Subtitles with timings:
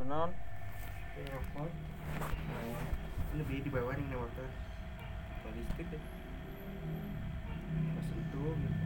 [0.00, 0.32] Kunaon?
[1.12, 1.68] telepon
[3.36, 4.48] lebih di bawah nih motor
[5.52, 6.02] Listrik deh.
[7.68, 8.84] pas itu gitu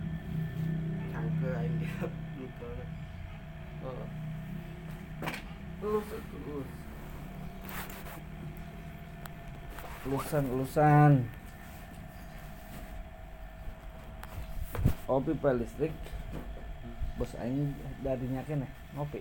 [1.15, 2.73] cangke aing dia nikel
[3.85, 4.09] Oh.
[5.85, 6.69] Lulus, lulus.
[10.09, 11.13] Lulusan, lulusan.
[15.05, 15.93] Oh, pipa listrik.
[17.21, 18.65] Bos aing darinya kene
[18.97, 19.21] ngopi.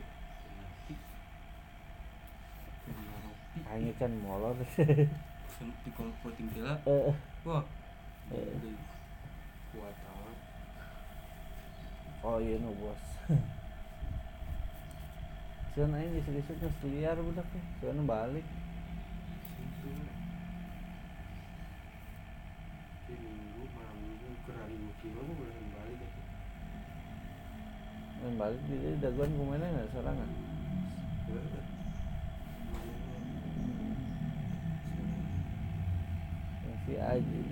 [3.54, 4.57] Aing can molor.
[5.86, 7.14] di kolpo tinggal Eh,
[7.46, 7.64] wah
[9.74, 10.38] kuat amat
[12.24, 13.04] oh iya no bos.
[15.74, 17.64] Sian aing geus geus liar budak teh.
[17.82, 18.46] Sian balik.
[23.14, 26.20] itu di minggu malam minggu ke hari minggu kilo gue boleh kembali gitu
[28.24, 30.30] Main balik di daguan kumaha enggak sorangan.
[36.84, 37.44] Si Aji.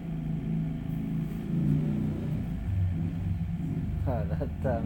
[4.04, 4.86] Ha, datang.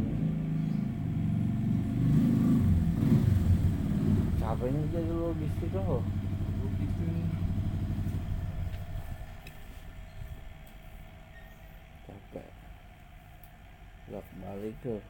[4.38, 6.06] Capeknya jadi logistik loh.
[12.06, 12.50] Capek.
[14.06, 15.02] Bolak balik tuh.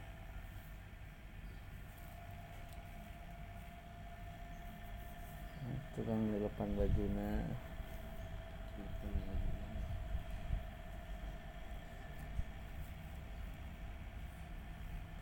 [5.67, 7.31] Nah, Tukang ngelepan bajuna.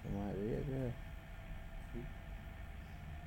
[0.04, 0.84] Kemari ya ke.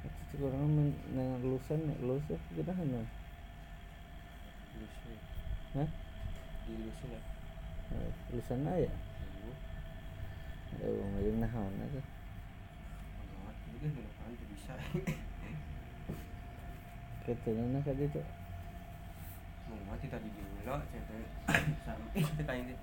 [0.06, 0.68] Itu kurang
[1.12, 3.00] nang lulusan ya, lulus ya kita hanya.
[5.76, 5.88] Hah?
[6.66, 7.20] di lusuh ya
[7.86, 8.90] Eh, Lulusan aja.
[10.82, 12.00] Oh, ngayon nahaw na ka.
[13.70, 14.74] ini kan di bisa
[17.22, 18.18] Katanya na ka dito.
[19.66, 21.14] mau mati tadi di ulo cerita
[21.82, 22.74] sampit kita ini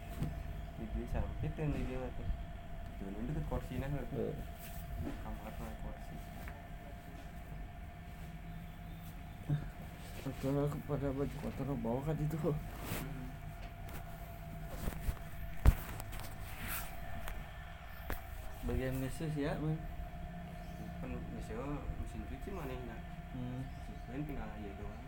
[0.80, 2.28] di dia sampit kan di dia tuh
[3.00, 3.88] Jangan itu kursi nah
[5.24, 6.16] kamar nah kursi
[10.24, 12.56] Perkara kepada baju kotor bawa ka dito.
[18.64, 19.60] Bagian meses ya,
[21.04, 23.02] kan misalnya mesin cuci mana nak
[23.34, 23.66] Hmm.
[24.08, 25.04] kan tinggal aja doang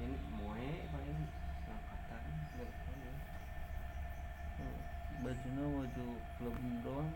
[0.00, 1.20] ini moe paling
[1.66, 2.22] angkatan
[2.56, 3.12] depannya
[5.20, 6.06] Bajunya baju
[6.40, 7.12] klub doang.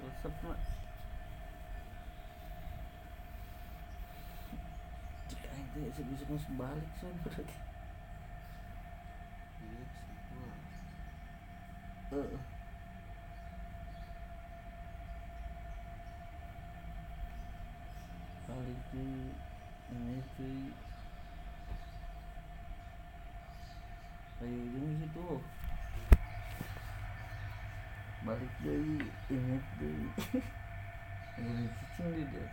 [0.00, 0.60] Resep mak.
[5.70, 7.56] Ya sebisa masuk balik son berarti.
[9.62, 10.50] iya semua
[12.10, 12.42] Eh.
[18.50, 19.04] Kali itu
[19.94, 20.58] ini cuy.
[24.42, 25.28] Ayo ujung situ.
[28.26, 28.96] Balik dari
[29.30, 30.06] inget dari.
[31.38, 32.46] Ada cicing di dia.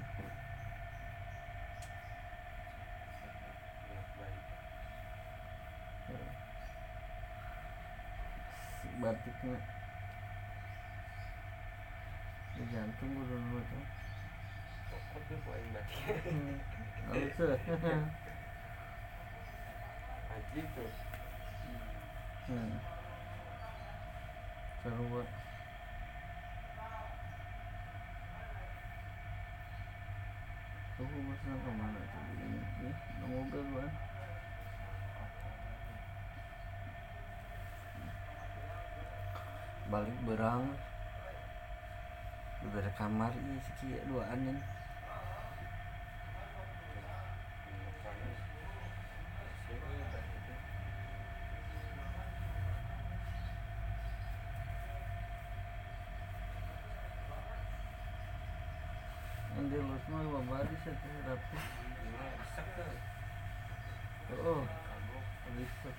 [9.08, 9.56] Si batiknya.
[12.60, 13.84] Di jantung gue dulu tuh.
[14.92, 16.60] kok tuh poin batik Hmm.
[17.08, 17.56] Halus ya.
[20.36, 20.92] aji tuh
[22.52, 22.72] Hmm.
[24.84, 25.30] Seru banget.
[31.00, 32.60] Aku masa ke mana tuh ini?
[32.84, 34.07] Nih,
[39.88, 40.76] Balik berang.
[42.68, 44.60] Ada kamar ini sekian dua anin.
[59.68, 61.60] Di luar mah babadi satu rapi.
[64.32, 64.64] Oh,
[65.60, 65.92] bisa.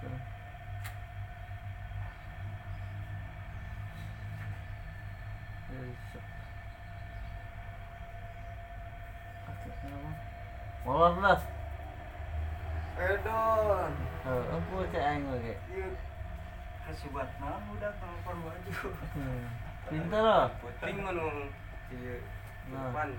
[0.00, 0.20] Tuh.
[5.68, 6.20] Bisa.
[9.46, 10.12] Akhirnya apa?
[10.86, 11.40] Molor dah.
[12.96, 13.92] Edon
[14.24, 15.54] Oh, apa cek aing lagi?
[15.68, 15.86] iya
[16.82, 18.72] kasih buat nah udah telepon baju
[19.12, 19.42] Hmm.
[19.90, 20.46] Pintar lah.
[20.58, 21.26] puting mana
[21.90, 22.16] iya
[22.66, 22.90] Nah.
[22.90, 23.10] depan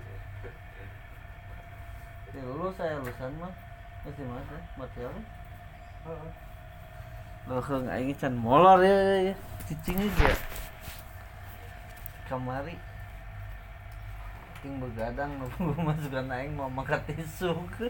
[2.28, 3.48] Ya, lulus saya lulusan mah
[4.04, 5.20] masih mas ya mati apa
[6.04, 6.30] Heeh.
[7.48, 9.34] lo heung aing can molor ya, ya, ya.
[9.64, 10.32] cicing aja
[12.26, 12.76] kamari
[14.58, 15.46] ting begadang nu
[15.78, 17.54] masukkan aing mau makan tisu.
[17.70, 17.86] Ke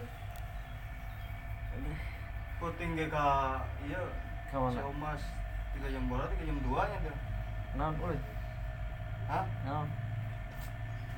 [2.58, 4.02] Puting ge ka iya
[4.50, 4.76] Kamana?
[4.76, 5.22] si Omas.
[5.72, 7.16] Tiga jam bola tiga jam dua nya tuh
[7.78, 8.18] naon euy
[9.30, 9.46] hah?
[9.62, 9.88] Naon?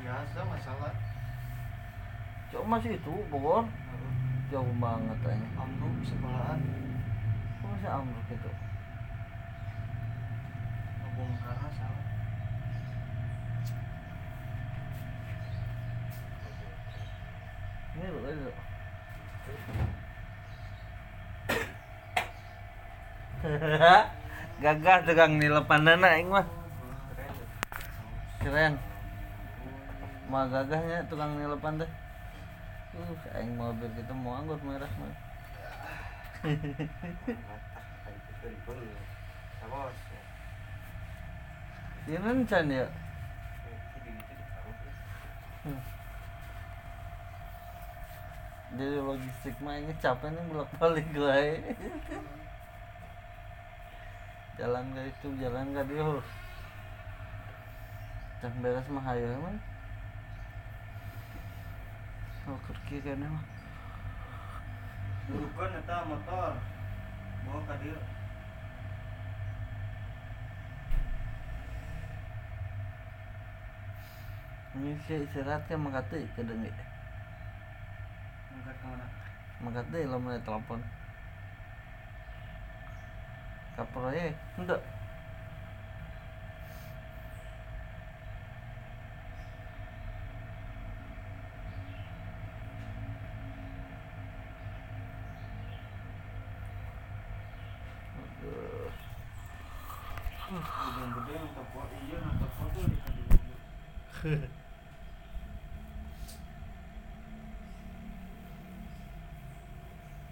[0.05, 0.93] Biasa masalah.
[2.52, 3.64] Cuma masih itu Bogor.
[4.52, 5.47] Jauh banget aing.
[5.56, 6.61] Ambruk sekolahan.
[7.62, 8.52] Kok masih ambruk itu?
[11.00, 12.09] Ngebongkarnya salah
[18.00, 18.52] ini lo ini lo
[24.64, 26.49] gagah tukang nilepan dana aing mah
[28.41, 28.81] Keren
[30.32, 31.91] mah gagahnya tukang nilepan teh
[32.97, 35.12] uh aing mobil gitu mau anggur merah mah
[42.11, 42.87] ini kan can ya.
[45.62, 46.00] Hmm.
[48.70, 51.40] Jadi logistik mah ini capek nih bolak balik gue
[54.58, 56.06] jalan ke itu jalan ke dia
[58.40, 59.56] Cang beres mah hayo emang
[62.49, 63.44] oh kerki kayaknya mah
[65.28, 66.58] dudukan eta motor.
[67.46, 68.00] Bawa ka dieu
[74.81, 76.25] ini sih istirahat kan mangkat deh
[78.60, 79.06] ke dengi angkat ka mana
[79.60, 80.80] mangkat deh lo mau telepon.
[83.76, 84.80] Ke proyek enggak
[98.40, 98.92] Aduh.
[100.50, 103.28] gedung gede nonton foto iya nonton foto di ka dieu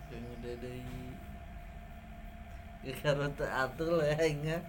[0.09, 0.83] yang udah dari
[3.03, 4.63] teratur lah ya ingat.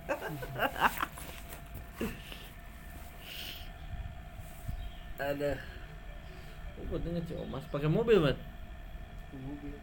[5.19, 5.51] Ada.
[6.79, 8.39] Oh pentingnya cuma mas pakai mobil mat?
[9.35, 9.75] Mobil.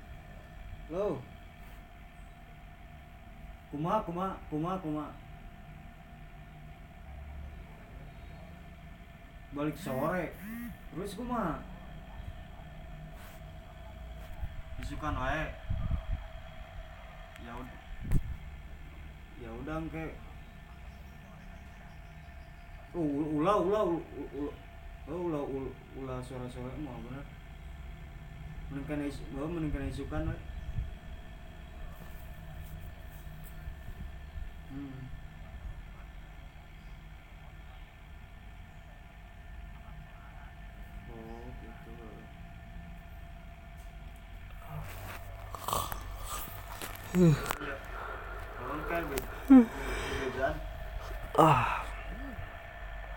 [0.88, 1.20] Lo?
[3.68, 5.06] Kuma kuma kuma kuma.
[9.52, 10.32] Balik sore.
[10.92, 11.60] Terus kuma?
[14.80, 15.44] Isukan wae.
[17.44, 17.85] Ya udah
[19.46, 20.02] ya udah ke
[22.98, 23.06] oh
[23.38, 24.00] ula ula ula
[24.34, 24.50] ula
[25.06, 26.50] oh, ula ula, ula sore
[26.82, 27.22] mau bener
[28.74, 30.36] meningkan isu oh, meningkan isukan we
[34.74, 35.06] hmm.
[41.14, 41.94] oh gitu.
[48.56, 49.68] Kalau kan be-
[50.26, 50.54] bedaan.
[51.36, 51.84] Ah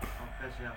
[0.04, 0.76] Oke siap.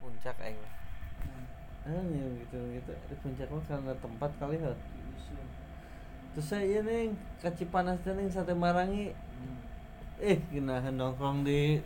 [0.00, 0.56] puncak aing
[1.84, 2.92] ah ya gitu gitu.
[3.08, 4.72] Di puncak mah karena tempat kali ya
[6.30, 7.10] terus saya ini
[7.42, 9.10] kaci panas nih sate marangi
[10.20, 11.80] eh gina nongkrong di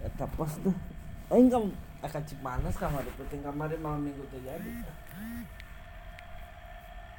[0.00, 0.74] eta pos tuh
[1.28, 1.68] aing kam
[2.00, 4.72] akan panas kamar di penting kamar malam minggu tuh jadi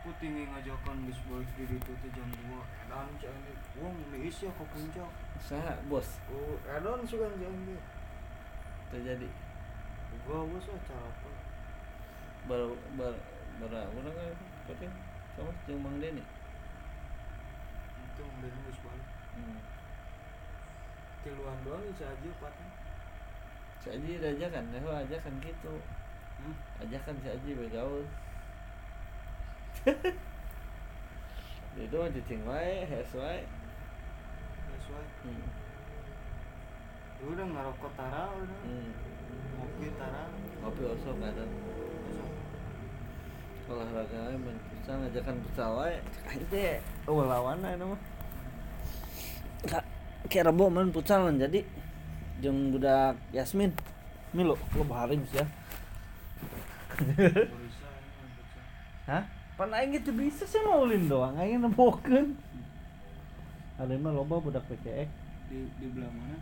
[0.03, 2.59] Puting ngajakan geus balik di ditu teh jam 2.
[2.59, 3.55] Edan cai ini.
[3.79, 5.07] Wong geus ya ke puncak.
[5.39, 7.79] saya bos Oh, edan sugan jam ini.
[8.91, 9.31] tuh jadi
[10.27, 11.29] Gua bos acara apa?
[12.51, 12.67] bar
[12.99, 13.15] bar
[13.63, 14.35] bara urang kan
[14.67, 14.91] penting
[15.39, 16.19] sama jeung Mang Deni
[18.11, 18.82] Itu geus balik.
[18.82, 18.82] hmm.
[21.23, 22.69] Tiluan doang bisa aja patah.
[23.83, 25.73] si Aji aja kan, nah aja kan gitu
[26.43, 26.55] Hmm.
[26.83, 28.03] aja kan si Aji begaul
[31.83, 33.39] itu mah cicing wae, hes wae
[34.67, 35.07] Geus wae.
[35.23, 35.47] hmm.
[37.31, 38.59] Udah ngerokok tara udah.
[38.67, 38.91] hmm.
[39.59, 40.23] Ngopi tara.
[40.63, 41.45] Ngopi osok ada
[43.63, 45.95] olahraga main futsal ngajakan futsal wae
[46.27, 48.01] aing teh eueuh lawan anu mah
[50.33, 51.61] kayak rebo main futsal jadi
[52.41, 53.69] jeung budak Yasmin
[54.33, 55.45] Milo lo baharim sih ya.
[56.97, 57.13] Ini
[59.13, 59.23] hah?
[59.53, 62.33] Pan aing gitu bisa sih mau ulin doang aing nembokeun
[63.77, 65.05] ada mah loba budak PCX
[65.53, 66.37] di di belah mana?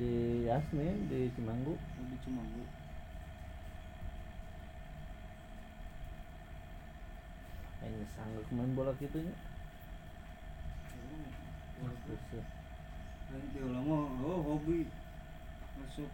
[0.00, 0.12] Di
[0.48, 2.64] Yasmin di Cimanggu oh, di Cimanggu
[7.84, 9.36] aing sanggup main bola gitunya
[11.84, 11.92] oh,
[13.60, 14.86] Lama oh hobi.
[15.78, 16.10] Masuk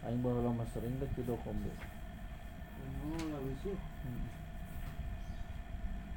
[0.00, 1.68] aing baru lama sering ke judo combo
[3.04, 4.28] oh sih hmm.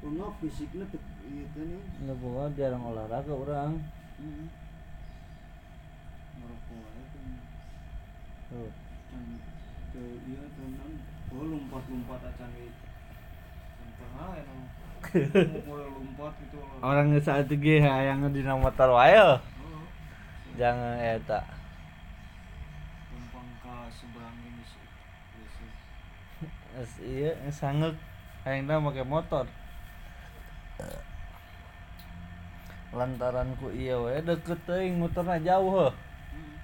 [0.04, 3.72] Enggak fisiknya tuh iya kan ya nggak bawa jarang olahraga orang.
[4.20, 4.48] Hmm.
[6.40, 7.24] Merokok aja kan
[8.52, 8.72] tuh.
[9.92, 10.92] Ke iya tenan
[11.32, 12.72] oh lompat lompat aja nih.
[13.80, 14.56] Sampai aja no
[15.12, 17.60] mau boleh lompat gitu orang saat itu
[18.08, 18.40] yang di
[18.88, 19.36] wae oh
[20.54, 21.42] jangan eta
[23.10, 24.62] tumpang ke seberang ini
[27.02, 27.94] iya sanggup.
[28.44, 29.46] Yang pakai motor.
[32.94, 36.54] Lantaran ku iya we deket teuing muterna jauh heuh hmm.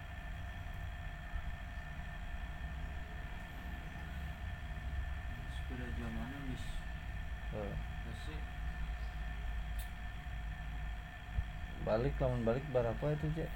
[11.83, 13.51] balik lamun balik berapa itu cek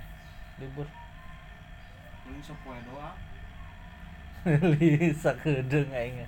[0.63, 0.87] libur.
[2.25, 3.19] Paling sepoe doang.
[4.77, 6.21] Lisa kedeng aing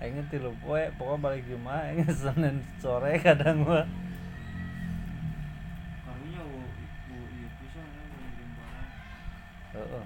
[0.00, 3.88] aing tilu poe pokoknya balik Jumat aing Senin sore kadang mah
[6.04, 8.88] karunya wo wo iya pisan ya wo ngirim barang.
[9.76, 10.04] Heeh.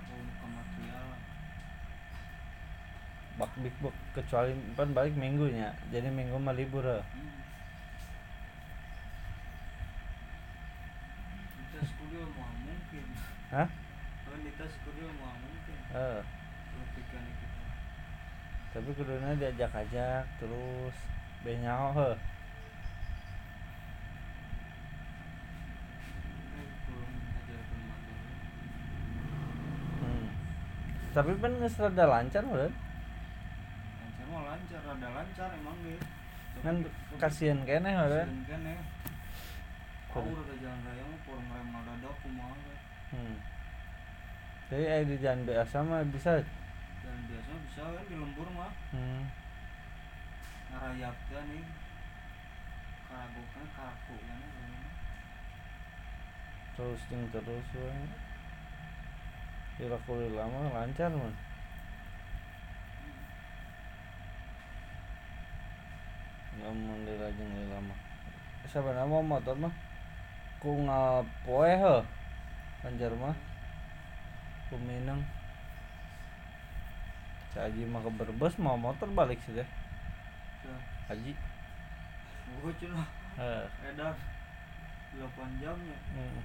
[3.34, 7.34] Bak big book kecuali pan balik minggunya jadi minggu mah libur heuh hmm.
[11.50, 13.04] Kita studio mau mungkin
[13.54, 13.68] hah?
[13.70, 14.36] Oh,
[15.22, 15.76] mau mungkin.
[15.94, 16.22] Heeh.
[18.74, 20.96] Tapi kuduna diajak ajak terus
[21.44, 22.16] benyaho heuh
[27.84, 28.32] materi
[30.00, 30.28] hmm.
[31.12, 32.72] tapi kan geus rada lancar udah
[34.00, 36.00] Lancar mah lancar, rada lancar emang deh
[36.64, 36.74] kan
[37.20, 38.80] kasihan Kasian kan ya
[40.08, 40.32] Kau Kudu.
[40.32, 42.73] udah jalan raya mah kurang rem ngadadak kumaha we.
[43.14, 43.36] Hmm.
[44.66, 46.42] jadi eh di jalan biasa mah bisa?
[47.06, 48.74] Dan biasa bisa kan di lembur mah.
[48.90, 49.30] Hmm.
[50.74, 51.64] Ngarayap kan nih.
[53.06, 54.74] Karagoknya karaku kan ya
[56.74, 57.86] terus ting terus we
[59.78, 59.98] kira
[60.34, 61.34] lama lancar man
[66.54, 67.92] Namun dirajeng lama.
[68.70, 69.74] Sebenarnya mau motor mah?
[70.62, 71.96] Ku ngapoe he
[72.84, 73.36] Lancar mah
[74.68, 75.24] Ku minang
[77.54, 79.68] Si Haji mah ke Brebes mau motor balik sih deh.
[80.66, 80.74] Ya,
[81.06, 81.30] Haji.
[82.58, 83.06] Gue cina
[83.38, 84.10] eh edar.
[85.14, 86.42] 8 jamnya hmm.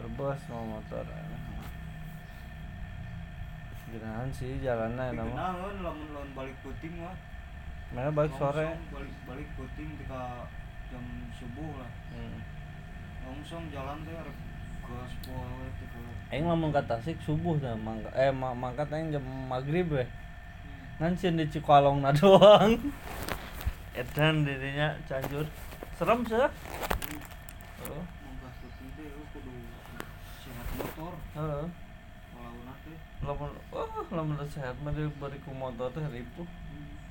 [0.00, 1.04] Brebes mau motor
[3.92, 5.28] Ginahan sih jalannya Tapi nama.
[5.28, 7.12] kenahan lamun lamun balik puting mah.
[7.92, 8.64] Mana balik sore?
[8.88, 10.48] Balik balik puting ketika
[10.88, 11.04] jam
[11.36, 11.92] subuh lah.
[12.16, 12.40] Hmm.
[13.22, 14.36] Langsung jalan teh arek
[14.82, 14.94] ke
[16.32, 20.04] Aing ngomong ke Tasik subuh dah mangka eh ma mangkat aing jam maghrib we.
[20.96, 22.72] Ngan sieun di Cikalong na doang.
[23.92, 25.44] Edan dirinya Cianjur.
[25.92, 26.40] Serem sih.
[26.40, 28.04] Heeh.
[29.02, 29.50] lu kudu
[30.40, 31.66] sehat motor Heeh.
[32.86, 36.48] teh Lamun oh lamun sehat mah bari ku motor teh ripuh.
[36.48, 37.02] Eh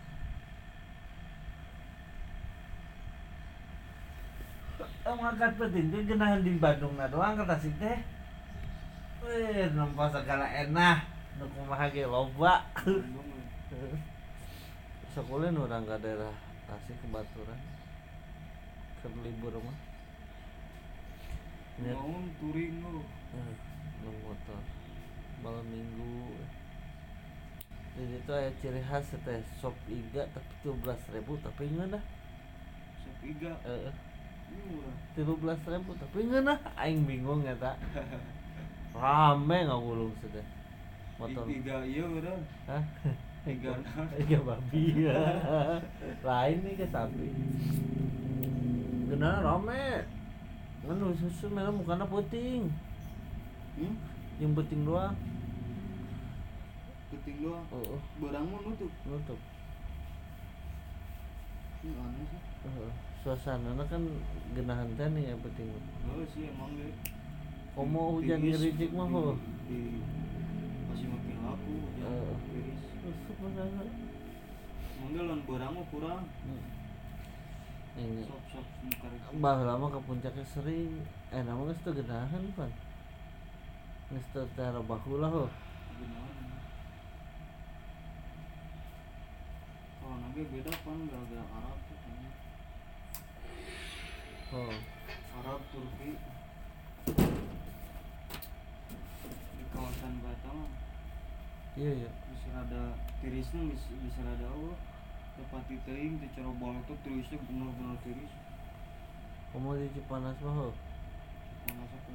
[5.06, 7.98] ngangkat penting teh geunahan di Bandung na doang ke Tasik teh.
[9.22, 10.98] Weh, nempo segala enak.
[11.40, 12.62] Nu kumaha ge loba.
[15.16, 16.36] Sekolah orang ke daerah
[16.68, 17.60] Tasik ke Baturan
[19.02, 19.78] ke libur mah.
[21.82, 23.02] Naon touring lu
[23.34, 23.54] eh,
[24.06, 24.62] nu motor
[25.42, 26.38] malam minggu
[27.98, 32.04] jadi itu aya ciri khas teh sop iga tapi tujuh belas ribu tapi ngeunah
[33.02, 33.94] sop iga eh
[35.12, 37.76] tujuh belas ribu tapi ngeunah aing bingung ya tak
[38.92, 40.46] rame ngagulung sudah
[41.20, 42.84] motor I- iga iya udah Hah?
[43.42, 44.06] Iga nah.
[44.22, 45.18] Iga babi ya.
[46.22, 47.26] Lain nih ke sapi.
[49.10, 50.06] Kenapa rame?
[50.86, 52.70] Kan susu mana mukanya puting.
[53.82, 53.94] hmm?
[54.38, 55.18] Yang puting doang.
[57.10, 59.40] puting doang Oh, oh, barang mau nutup nutup.
[61.82, 64.02] ini aneh sih Uh, suasana kan
[64.58, 65.70] genahan teh nih ya puting.
[65.70, 66.90] oh sih emang deh.
[67.78, 69.08] Komo hujan ngericik mah
[69.70, 70.04] di-
[70.90, 72.12] masih makin laku hujan
[73.02, 73.64] Susuk mana?
[75.02, 76.24] mangga lawan barang mah kurang.
[77.96, 78.24] Ini.
[78.26, 78.66] Sok sok
[79.38, 81.06] bah lama ke puncaknya sering.
[81.30, 82.72] Eh nama geus teu geunahan pan.
[84.10, 85.46] Geus teu tara baheula ho.
[90.02, 91.78] Kalau nabi beda kan gara-gara Arab
[94.52, 94.76] oh
[95.40, 96.12] Arab Turki.
[99.56, 100.68] Di kawasan Batam.
[101.80, 102.12] Iya iya.
[102.12, 104.76] Bisa ada tirisnya bisa, bisa ada oh
[105.40, 108.34] tepat di teing di cara balik tuh tirisnya benar-benar tiris.
[109.56, 110.70] Kamu di Cipanas mah ho?
[111.68, 112.12] Panas aku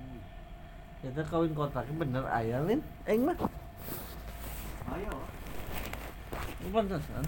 [0.96, 2.80] kita kawin kontraknya bener aya lin.
[3.08, 3.36] Eng mah
[4.92, 5.16] ayo.
[6.66, 7.24] Pantesan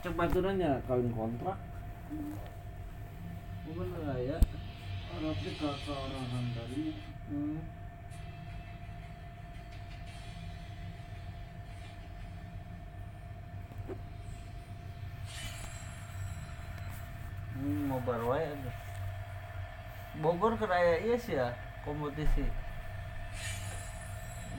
[0.00, 1.58] coba turunnya kawin kontrak
[6.30, 6.94] Hangari
[7.30, 7.58] hmm.
[17.60, 18.00] Hmm, mau
[18.34, 18.72] aja.
[20.18, 21.54] Bogor keraya iya sih ya
[21.86, 22.42] kompetisi.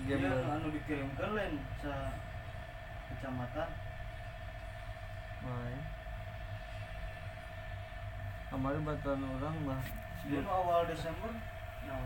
[0.08, 2.16] Game anu dikirimkan lain sa
[3.12, 3.70] kecamatan
[5.44, 5.91] main.
[8.52, 9.82] Kemarin batuan orang mah.
[10.22, 11.32] sebelum awal Desember
[11.82, 12.04] nah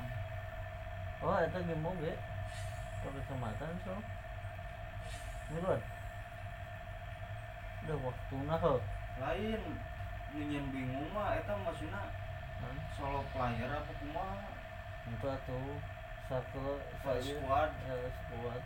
[1.19, 2.13] Oh, itu mau ge.
[3.01, 3.95] Ke kecamatan so.
[5.49, 5.81] Miluan.
[7.81, 8.59] Udah waktu nah
[9.15, 9.61] lain
[10.35, 12.01] nyen bingung mah eta maksudnya
[12.93, 14.51] solo player apa kumaha
[15.07, 15.77] Itu atuh
[16.25, 17.71] satu saya- squad.
[17.85, 18.61] eh, squad.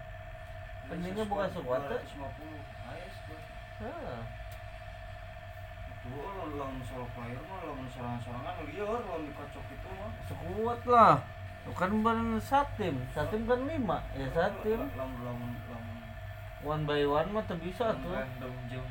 [0.90, 2.00] Pentingnya bukan squad, tuh.
[2.00, 2.60] 250
[2.90, 3.44] ayo squad
[6.10, 11.16] Ah, itu lawan solo player mah lawan serangan-serangan liar lawan dikocok itu mah sekuat lah.
[11.70, 14.90] Bukan bener satim, satim kan lima, ya satim.
[14.98, 15.98] lawan lawan lawan
[16.66, 18.12] One by one mah tuh bisa tuh.
[18.12, 18.90] random jeung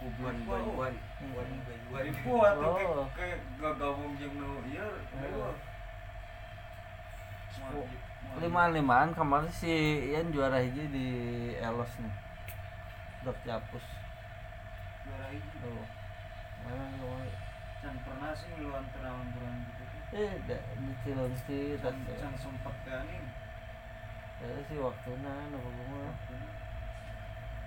[0.00, 0.74] publik one mah, by oh.
[0.82, 0.96] one
[1.36, 1.78] one by
[2.26, 3.06] one Oh.
[3.12, 3.28] ke
[3.60, 5.54] gabung Oh.
[7.58, 8.00] Wajib.
[8.38, 9.68] Lima limaan kemarin si
[10.14, 11.06] Ian juara hiji di
[11.58, 12.14] Elos nih.
[13.26, 13.82] Dok Capus.
[15.04, 15.97] juara hiji Tuh.
[17.78, 22.16] Can pernah sih ngeluan terang-terang gitu Eh, da, di Cilengsi can, tas.
[22.20, 23.28] can sempet kan ini
[24.38, 26.14] Ya sih waktunya nu mah.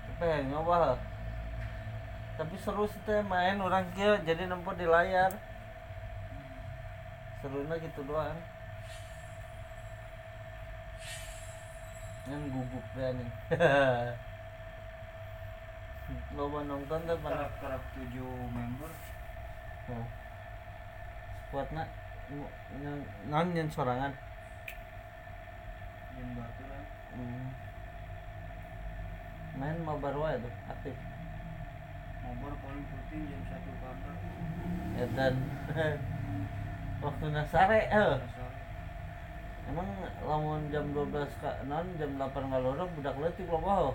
[0.07, 0.95] Tapi ya nyoba.
[2.39, 5.35] Tapi seru sih teh main orang kia jadi nempuh di layar.
[7.43, 8.39] Serunya gitu doang.
[12.29, 13.29] Yang gugup deh nih.
[16.35, 18.91] Loba nonton teh pada karak tujuh member
[19.91, 20.07] oh.
[21.51, 21.83] Kuatna
[23.27, 24.11] non yang sorangan.
[26.15, 27.51] jam batu lah Hmm.
[29.59, 30.95] Main mau baru aja tuh aktif.
[32.23, 34.15] motor paling penting jam satu kakak
[34.95, 35.35] Ya dan
[37.03, 38.15] waktu nasare eh
[39.67, 39.87] emang
[40.23, 43.91] lamun jam 12 ka non jam 8 ngalorong budak leutik loba ho.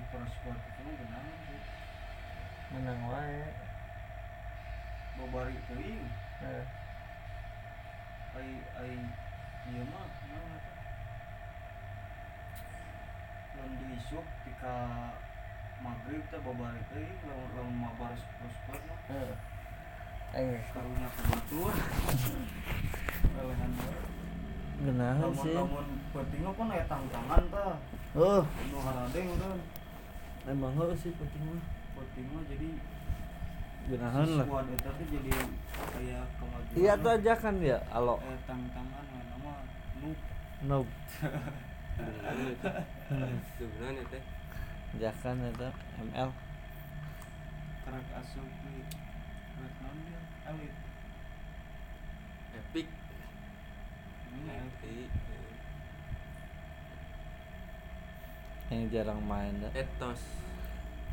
[0.00, 1.60] Apa per squad itu sih
[2.72, 3.44] Menang wae.
[5.20, 6.06] babari teuing.
[6.40, 6.64] Eh,
[8.32, 8.92] ai ai
[9.68, 10.72] ieu mah naon eta
[13.60, 14.76] lamun diisuk tika
[15.84, 19.00] maghrib teh babari teuing lamun lamun mabar squad mah.
[19.12, 19.34] Eh.
[20.30, 21.74] Eh, karunya ke batur
[23.36, 23.70] lelehan
[24.80, 25.52] genahan sih.
[25.52, 25.86] lamun
[26.16, 27.76] penting mah kan aya tangtangan tah.
[28.10, 29.58] Oh, nu haradeng kan
[30.46, 31.62] emang heuh sih penting mah.
[31.94, 32.68] penting mah jadi
[33.82, 34.46] Genahan lah.
[34.70, 35.32] eta tuh jadi
[35.90, 38.20] kayak kemajuan Iya tuh aja kan ya, alo.
[38.20, 39.52] eh tang-tangan lah nama
[39.98, 40.10] nu
[40.62, 40.92] Nope.
[43.50, 44.22] sebenarnya teh
[44.92, 45.68] Jakan itu
[46.02, 46.30] ML.
[47.82, 48.84] karak asup di
[49.50, 50.74] karak naon dia elit
[52.52, 52.86] epic
[54.30, 55.10] ini epic
[58.70, 59.72] Yang jarang main dah.
[59.74, 60.20] etos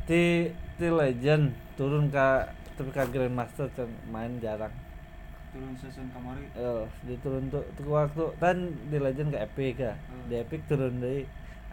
[0.06, 2.28] Ti ti legend turun ke
[2.74, 3.66] tapi ke grandmaster
[4.06, 4.70] main jarang.
[5.48, 9.94] turun season kamari Eh, diturun tuh tuh waktu kan di legend ke epic ya.
[9.96, 10.24] Hmm.
[10.28, 11.02] Di epic turun.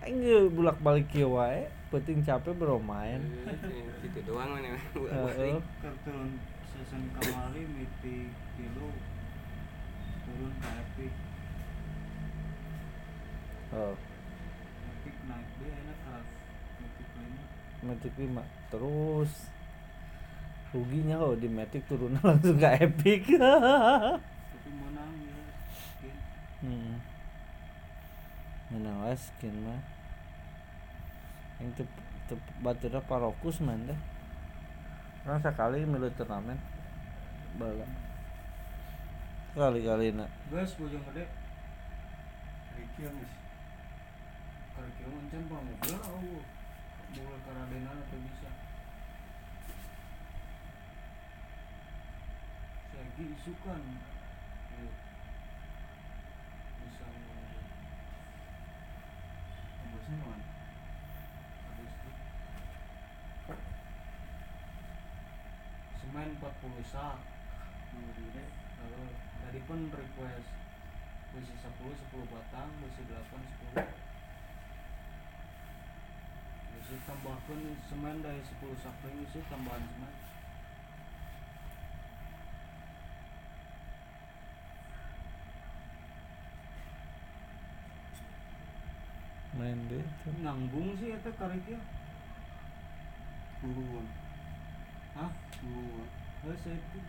[0.02, 3.22] Aing ge bulak balik kieu wae, penting capek bro main.
[3.46, 3.56] Eh,
[4.02, 5.58] gitu doang mana Heeh.
[5.82, 8.90] ke turun season kamari miti kilo
[10.26, 11.12] turun ke epic
[13.76, 13.92] Oh,
[14.88, 16.28] epic naik deh enak karak
[16.80, 17.44] epic lima
[17.86, 19.32] Matic 5 terus
[20.74, 23.24] ruginya oh di Matic turun langsung ke epic.
[24.52, 26.16] tapi menang ya Mungkin.
[26.66, 26.96] hmm.
[28.74, 29.80] menang wae skin mah
[31.62, 31.86] yang teu
[32.28, 34.00] teu baturna parokus man teh
[35.26, 36.58] Orang sekali milu turnamen
[37.58, 37.88] bala
[39.56, 41.26] kali-kali nak Guys, bojong gede.
[42.76, 43.32] Ricky geus
[44.76, 45.96] Kalau kira mancen pa mobil
[47.16, 47.24] aku.
[47.24, 48.52] Mobil karadena atau bisa.
[52.92, 53.00] Ke
[60.20, 60.44] mana
[61.66, 62.12] Habis itu.
[66.04, 67.18] Semen 40 sak.
[67.96, 70.52] Lalu tadi pun request
[71.32, 73.40] besi 10 10 batang, besi 8
[73.80, 74.05] 10.
[76.86, 80.14] Besi tambahkan semen dari 10 sak lagi besi tambahan semen.
[89.56, 91.80] main deh itu Nanggung sih eta kariknya.
[93.64, 94.06] tungguan
[95.16, 95.32] Hah?
[95.58, 96.10] tungguan
[96.44, 97.00] Heuh saya itu.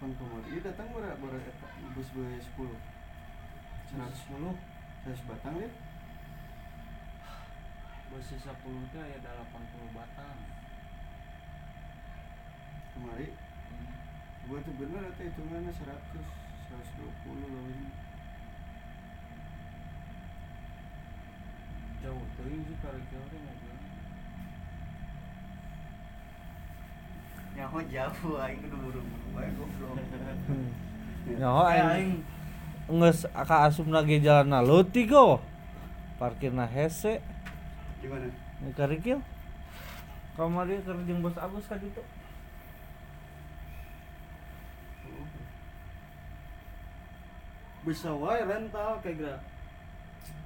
[0.00, 2.78] kan kemarin iya datang berapa berapa bus bus sepuluh
[3.92, 4.56] seratus 110
[5.04, 5.72] seratus batang deh
[8.14, 8.46] besi 10
[8.94, 10.38] teh aya 80 batang.
[12.94, 13.90] kemarin Hmm.
[14.46, 16.26] gua tuh bener eta hitungannya seratus
[16.62, 17.90] seratus dua puluh lebih
[22.04, 23.76] Jauh teuing sih kariknya teh mobilnya.
[27.54, 29.94] nyaho jauh aing kudu buru-buru wae goblok
[31.42, 32.12] nyaho Eh, aing
[32.90, 35.42] nges ka asup lagi jalan naluti go
[36.18, 37.18] parkirna hese
[38.04, 38.28] gimana?
[38.60, 39.18] Ini karikil
[40.36, 42.04] kamari keur jeung bos Agus ka ditu
[47.84, 49.42] bisa wae rental kayak gerak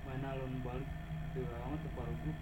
[0.07, 0.91] main alun balik.
[1.31, 2.33] Tuh amat tuh parugu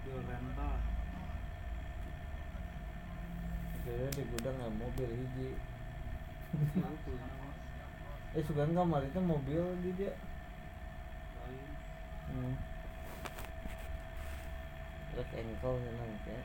[0.00, 0.76] tuh rental.
[3.84, 5.50] Kayaknya di gudang nggak mobil hiji
[8.30, 10.14] eh sugan kamar itu mobil di dia.
[12.30, 12.54] Hmm.
[15.10, 16.38] Terus engkol senang ya.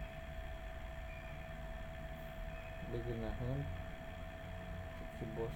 [2.89, 3.59] Begenahan
[5.15, 5.55] Si bos.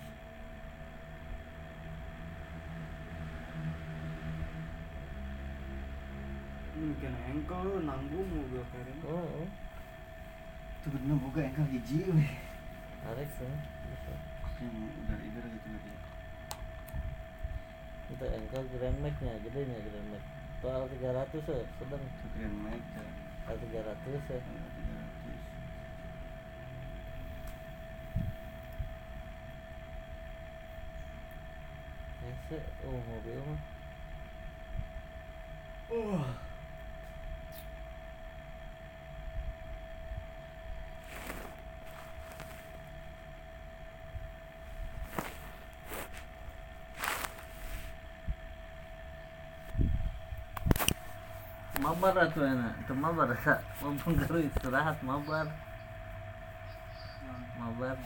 [6.79, 9.47] Mungkin engkel nanggung mobil kayak Oh, oh.
[10.79, 12.31] tuh bener boga engkau hiji weh.
[13.03, 13.51] Arek sih
[13.89, 14.15] bisa.
[14.61, 16.08] Yang udah itu gitu nanti
[18.09, 20.23] Itu engkol Grand Max nya gede nya Grand Max
[20.59, 22.03] Soal 300 ya sedang.
[22.03, 23.03] Itu keren banget ya.
[23.47, 24.43] Soal 300 ya tiga ratus
[32.19, 33.61] Hese oh mobil mah.
[35.89, 36.48] Wah.
[51.89, 55.49] Mabar atuh enak, itu mabar sa, mumpung garu istirahat mabar,
[57.57, 57.97] mabar,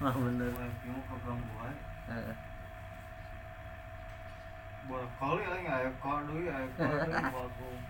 [0.00, 0.48] mah bener.
[0.56, 1.76] Mau program buat
[2.08, 2.32] Eh,
[4.88, 7.84] Bola kali aing aya ka deui aya ka deui bagong.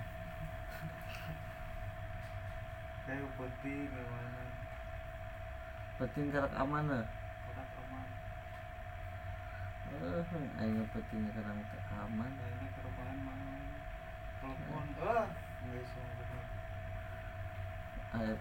[3.07, 4.43] Kayak penting gimana?
[6.03, 7.07] penting karak aman lah.
[7.47, 8.07] Kodak aman.
[9.87, 11.47] Eh, aing penting teu
[12.11, 12.27] aman.
[12.27, 12.82] Mah.
[14.43, 15.27] Bener.
[18.13, 18.41] Aib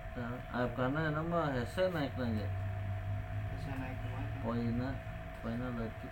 [0.52, 2.44] aib karena nama hese naik lagi.
[3.72, 4.28] Naik ke mana?
[4.44, 4.90] Poina,
[5.40, 6.10] poina lagi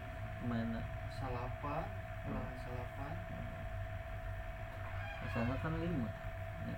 [0.48, 0.80] mainnya.
[1.18, 1.84] Salapa,
[2.30, 3.08] ulangan salapa,
[5.34, 6.10] Sana kan lima.
[6.70, 6.78] Ya,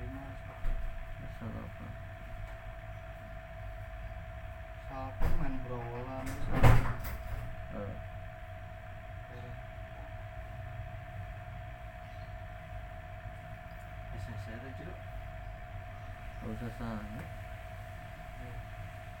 [0.00, 0.76] lima sepakat.
[1.38, 1.86] salah apa?
[4.90, 6.26] Salapa main berowolan.
[7.76, 7.94] Eh,
[14.46, 14.94] saya tuh ciro
[16.52, 17.20] usah sana.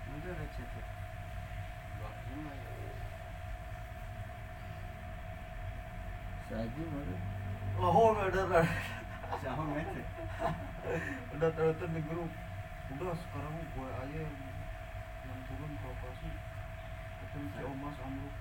[0.06, 0.84] nanti ada chat ya
[6.46, 7.14] Saji mana?
[7.82, 8.64] Oh, udah
[9.42, 10.02] siapa mete
[11.34, 12.30] Udah ternyata di grup.
[12.94, 14.38] Udah sekarang gue aja yang,
[15.26, 16.30] yang turun ke operasi.
[17.18, 18.34] Ketemu si Omas Amruk.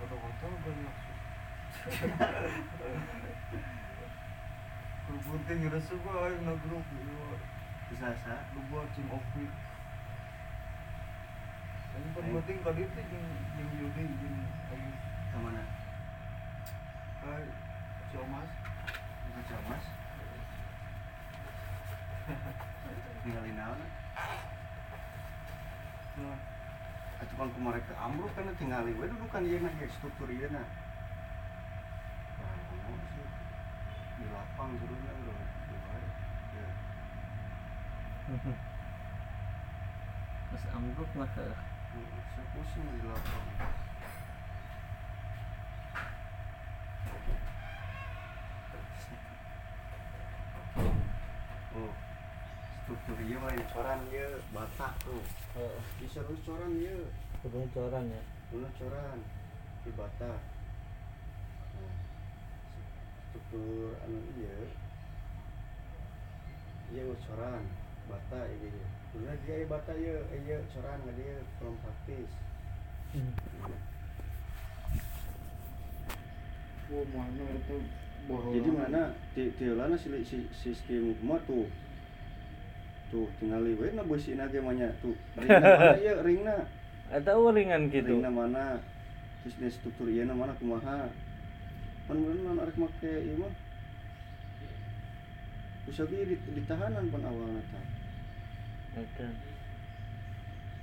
[0.00, 0.74] Udah hotel gue
[5.06, 6.86] penting resu gue aja na grup.
[7.86, 9.46] bisa sa Lu buat cing opi.
[11.96, 14.38] Ini penting tadi itu jeung jeung Yudi jeung
[14.74, 14.90] Ayu.
[15.30, 15.62] Ke mana?
[17.22, 17.46] Hai,
[18.10, 18.50] Ciomas.
[19.30, 19.84] Itu Camas.
[23.22, 23.80] Tinggalin naon?
[26.16, 26.38] Nah,
[27.16, 30.60] Atuh kan kemarin ke Amruk kan tinggali we dudukan ieu na ieu struktur ieu na.
[32.44, 33.24] Oh, sih.
[34.20, 35.96] Di lapang juruna udah dua.
[36.60, 36.68] Ya.
[40.52, 41.28] Mas ambruk mah.
[41.32, 43.48] Saya pusing di lapang.
[51.76, 51.92] Oh,
[52.84, 55.24] struktur ieu mah coran ieu bata tuh.
[55.56, 55.80] Heeh.
[55.96, 57.08] Bisa lu coran ieu.
[57.40, 58.20] Kudunya coran ya.
[58.52, 59.24] Dulu coran
[59.80, 60.36] di bata.
[61.80, 61.96] Nah,
[63.32, 64.20] struktur anu.
[66.92, 67.64] Ieu mah coran
[68.06, 68.86] bata ieu.
[69.14, 72.30] Dulu dia bata eh, ieu coran nggak dia belum praktis.
[76.92, 77.76] oh mana itu?
[78.26, 78.52] Bohong.
[78.54, 79.02] Jadi mana?
[79.34, 81.66] Ti tiulana si, si sistem mah tuh.
[83.10, 85.14] Tuh tinggal we na beusi na ge mah nya tuh.
[85.38, 86.56] Ringna mana ieu ringna
[87.06, 88.18] Eta uringan gitu.
[88.18, 88.82] ringna mana?
[89.42, 90.58] Terus dia struktur na mana?
[90.58, 91.06] Kumaha?
[92.06, 93.52] Pan bener nan arek make ieu mah?
[95.86, 97.95] Bisa ge di, ditahanan pan awalna tah
[98.96, 99.28] Eta.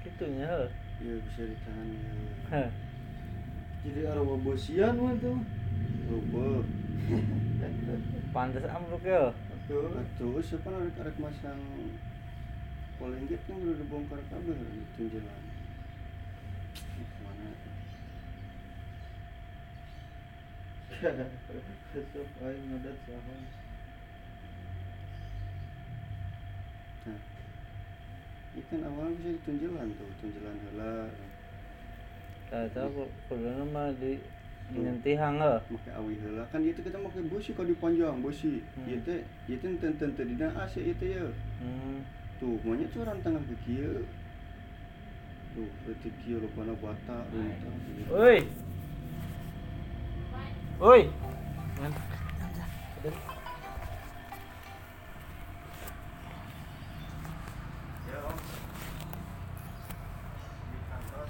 [0.06, 0.70] Kitunya heuh.
[1.02, 2.64] Iya bisa ditahan ya.
[3.82, 5.42] Jadi arwah bosian mah tuh.
[6.06, 6.62] Rupa
[8.30, 9.34] Pantes ambruk ya.
[9.66, 9.90] Tuh.
[9.98, 11.58] Atuh siapa arek arek masang
[13.02, 15.44] Polinggit kan udah dibongkar kabeh itu jalan
[17.26, 17.50] Mana
[21.92, 23.36] Tetep aing ngadat saha.
[27.04, 27.20] Nah,
[28.54, 30.56] ikan awal bisa ditunjelan tuh, tunjelan
[32.54, 34.22] Tah tahu kuduna mah di
[34.72, 35.60] nyentihan heuh.
[35.70, 38.62] make awi heula kan teh kita make busi kalau dipanjang busi.
[38.78, 38.88] Hmm.
[38.88, 39.26] Ieu teh
[39.82, 41.28] teu teu dina AC ieu teh ya.
[41.60, 42.06] Hmm.
[42.40, 44.06] Tuh, maunya curan tengah ke kieu.
[45.54, 47.74] Tuh, berarti kieu rupana bata runtah.
[48.14, 48.40] Oi.
[50.82, 51.02] Oi.
[58.10, 58.38] Ya, Om.
[60.70, 61.28] Di kantor.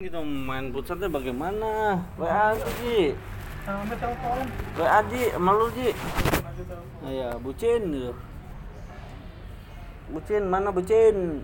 [0.00, 1.98] Gitu main teh bagaimana?
[2.14, 3.18] WA tuh Ji.
[4.78, 5.90] WA Ji, malu Ji.
[5.90, 7.10] Masih telepon.
[7.10, 8.12] Ya, bucin gitu.
[10.10, 11.42] Bucin, mana bucin?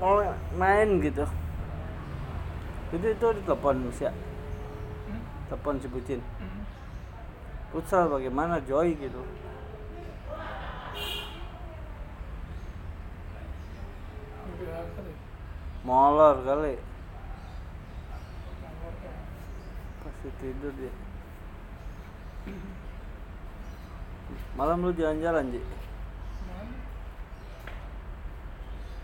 [0.00, 0.24] Mau
[0.56, 1.24] main gitu.
[2.90, 4.04] Jadi itu ditelepon si
[5.48, 6.20] Telepon si bucin.
[7.70, 9.22] Futsal bagaimana Joy gitu.
[15.80, 16.76] Molor kali.
[20.04, 20.92] Pasti tidur dia.
[24.56, 25.60] Malam lu jalan-jalan, Ji?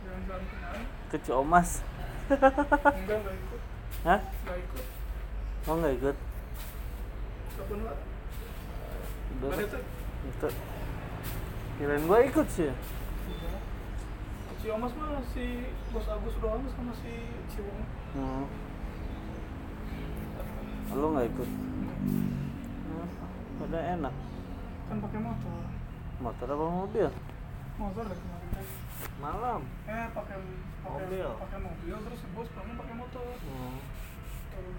[0.05, 0.81] Jalan-jalan?
[1.09, 1.81] Ke Ciomas.
[2.29, 2.53] Enggak,
[2.93, 3.61] enggak ikut.
[4.05, 4.21] Hah?
[4.21, 4.85] Enggak ikut.
[5.67, 6.17] Oh nggak ikut?
[9.37, 9.51] Udah.
[10.27, 10.49] Itu.
[11.77, 12.71] Kirain gua ikut sih.
[14.67, 15.63] Si Omas mah si
[15.95, 17.23] Bos Agus doang sama si
[17.55, 17.87] Ciwong.
[18.19, 18.51] Hmm.
[20.91, 21.47] Lu nggak ikut?
[21.47, 23.63] Hmm.
[23.63, 24.11] Udah enak.
[24.91, 25.63] Kan pakai motor.
[26.19, 27.07] Motor apa mobil?
[27.79, 28.67] Motor lagi kemarin teh.
[29.23, 29.61] Malam.
[29.87, 30.35] Eh, pakai
[30.83, 31.29] pakai Mobil.
[31.47, 33.23] pakai mobil terus si Bos kamu pakai motor.
[33.39, 33.79] Hmm.
[34.51, 34.75] Tuh.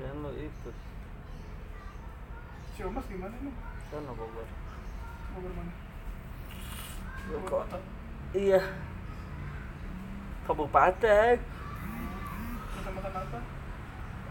[0.00, 0.76] Kirain lu ikut.
[2.72, 3.52] Si Omas gimana nih?
[3.92, 4.48] Sana Bogor.
[4.48, 4.69] Mau
[7.50, 7.78] kota.
[8.30, 8.62] Iya.
[10.46, 11.36] Kabupaten.
[12.70, 13.38] Kecamatan apa?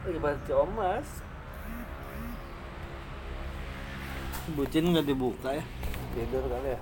[0.08, 1.10] Ibarat Ciomas.
[4.56, 5.64] Bucin nggak dibuka ya?
[6.16, 6.82] Tidur kali ya?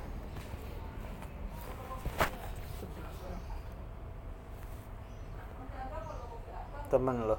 [6.87, 7.37] Temen lo?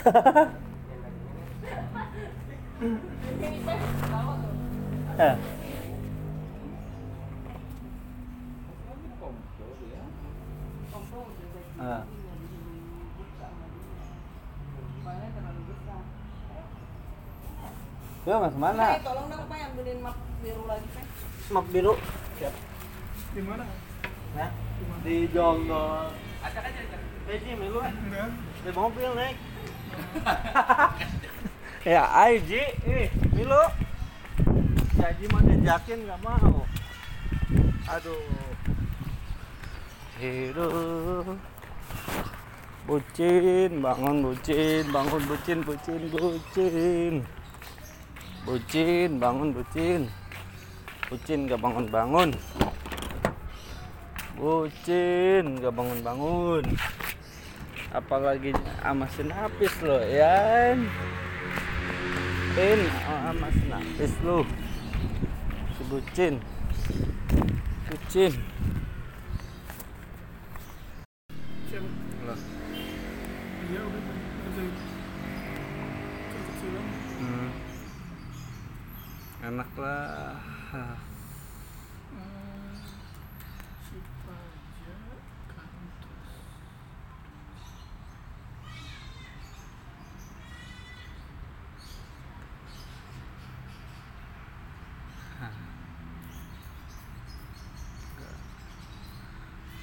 [5.20, 5.36] Eh.
[11.76, 12.00] Ah.
[18.24, 18.96] Ya, Mas, mana?
[19.04, 21.04] tolong dong Pak ambilin map biru lagi Pak.
[21.52, 22.00] Map biru.
[23.36, 23.64] Di mana?
[24.32, 24.50] Nah,
[25.04, 26.08] di jonggol.
[26.40, 27.00] Aja, acak.
[27.28, 27.92] Eh, ah.
[27.92, 28.28] Enggak.
[28.64, 29.34] Di mobil, Nek.
[31.92, 32.62] ya, ayo, Ji.
[32.88, 33.64] Ih, milu.
[34.94, 36.64] Si Haji mau diajakin nggak mau.
[37.88, 38.22] Aduh.
[40.20, 41.26] Hidup.
[42.84, 47.14] Bucin, bangun bucin, bangun bucin, bucin, bucin.
[48.44, 50.10] Bucin, bangun bucin.
[51.10, 52.30] Bucin gak bangun-bangun.
[54.38, 56.64] Bucin gak bangun-bangun.
[57.90, 60.78] Apalagi sama sinapis lo ya.
[62.54, 64.46] Pin sama sinapis lo.
[65.74, 66.38] Si bucin.
[67.90, 68.32] Bucin.
[73.70, 73.82] Iya.
[77.20, 77.50] Hmm.
[79.40, 80.36] Enak lah.
[82.10, 82.74] Hmm,
[83.86, 86.34] si pajak kantos.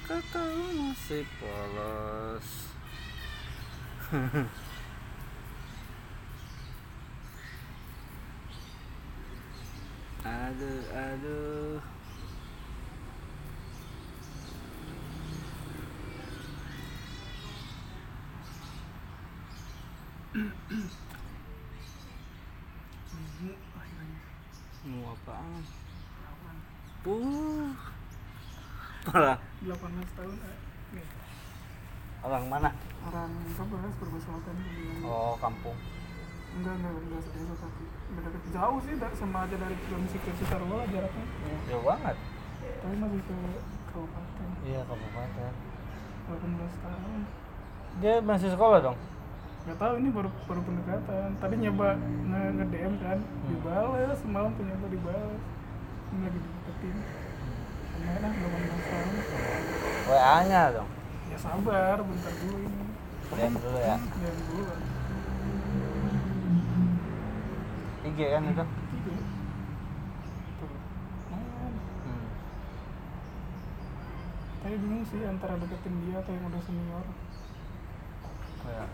[0.08, 2.48] Kata masih polos.
[4.18, 4.50] Aduh,
[10.90, 11.78] aduh.
[24.88, 25.62] Mau apaan?
[27.06, 27.70] Uh.
[29.08, 30.58] Orang, 18 tahun eh.
[32.26, 32.74] Orang mana?
[33.58, 34.56] Orang Kabupaten Perbas Selatan.
[35.02, 35.76] Oh, kampung.
[36.58, 40.86] Enggak, enggak, enggak sedesa tapi beda jauh sih da- sama aja dari Cilengsi ke Citarua
[40.88, 41.24] jaraknya.
[41.68, 42.16] Jauh banget.
[42.78, 43.36] Tapi masih ke
[43.90, 44.48] kabupaten.
[44.64, 45.52] Iya, kabupaten.
[46.28, 47.20] 18 tahun.
[47.98, 48.96] Dia masih sekolah dong?
[49.66, 51.28] Gak tahu ini baru baru pendekatan.
[51.36, 55.42] Tadi nyoba nge, nge DM kan, dibales semalam ternyata dibales.
[56.08, 56.96] Ini lagi dideketin.
[57.98, 59.14] Lumayan lah 18 tahun.
[60.08, 60.88] WA-nya dong.
[61.28, 62.87] Ya sabar, bentar dulu ini.
[63.28, 63.96] DM dulu ya.
[68.08, 68.64] IG kan itu?
[71.28, 72.26] Hmm.
[74.64, 77.04] Tapi bingung sih antara deketin dia atau yang udah senior.
[78.68, 78.84] Ya.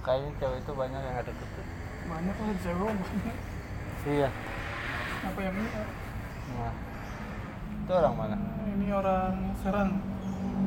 [0.00, 1.66] Kayaknya cewek itu banyak yang ada deket.
[2.10, 3.36] Banyak lah cewek banyak.
[4.10, 4.28] Iya.
[5.20, 5.70] Apa yang ini?
[5.76, 5.88] ah?
[6.50, 6.74] Nah.
[7.80, 8.36] Itu orang mana?
[8.64, 9.90] Ini orang Serang.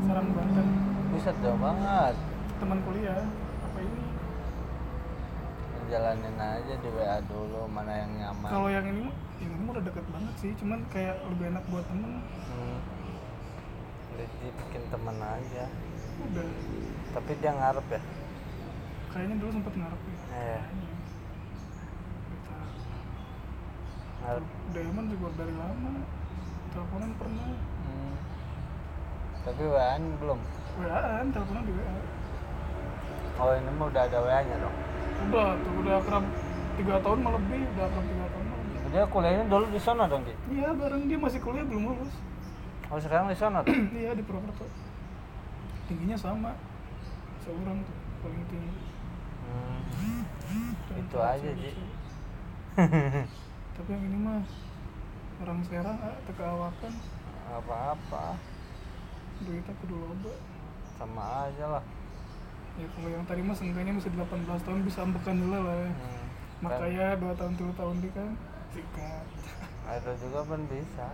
[0.04, 0.83] Serang Banten.
[1.14, 2.16] Buset jauh banget.
[2.58, 3.22] Teman kuliah.
[3.62, 4.04] Apa ini?
[5.94, 8.50] Jalanin aja di WA dulu mana yang nyaman.
[8.50, 12.18] Kalau yang ini yang ini udah deket banget sih, cuman kayak lebih enak buat temen.
[12.18, 12.80] hmm.
[14.18, 15.66] Jadi bikin temen aja.
[16.30, 16.46] Udah,
[17.14, 18.02] Tapi dia ngarep ya.
[19.14, 20.18] kayaknya dulu sempet ngarep ya.
[20.34, 20.62] Iya.
[24.24, 24.46] Ngarep.
[24.74, 25.92] Diamond juga dari lama.
[26.74, 27.48] Teleponan pernah.
[27.54, 28.14] Hmm.
[29.46, 30.40] Tapi WA belum.
[30.80, 31.96] WA-an, teleponan di WA.
[33.34, 34.76] Oh ini mah udah ada WA-nya dong.
[35.30, 36.26] Udah, tuh udah akrab
[36.78, 38.92] tiga tahun malah lebih, udah akrab tiga tahun malah lebih.
[38.94, 40.34] Dia kuliahnya dulu di sana dong, Ki.
[40.54, 42.14] Iya, bareng dia masih kuliah belum lulus.
[42.94, 43.74] Oh sekarang di sana tuh.
[43.98, 44.70] iya di Purwokerto.
[45.90, 46.54] Tingginya sama.
[47.42, 48.72] Seorang tuh paling tinggi.
[49.50, 49.82] Hmm.
[50.94, 51.72] Dan Itu aja, Ji.
[53.74, 54.42] Tapi yang ini mah
[55.42, 56.94] orang Serang ah, teka awakan
[57.50, 58.38] Apa-apa.
[59.42, 60.34] duitnya kudu loba.
[61.04, 61.84] Sama aja lah.
[62.80, 65.76] Ya kalau yang tadi mah seenggaknya masih 18 tahun bisa ambekan dulu lah.
[65.76, 65.92] ya.
[65.92, 66.24] Hmm.
[66.64, 68.32] Makanya 2 tahun 3 tahun di kan
[68.72, 69.26] sikat.
[69.84, 71.08] Ada juga pun bisa.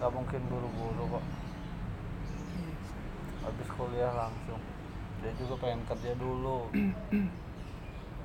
[0.00, 1.24] Gak mungkin buru-buru kok.
[2.56, 2.72] Iya
[3.44, 4.62] Habis kuliah langsung.
[5.20, 6.72] Dia juga pengen kerja dulu.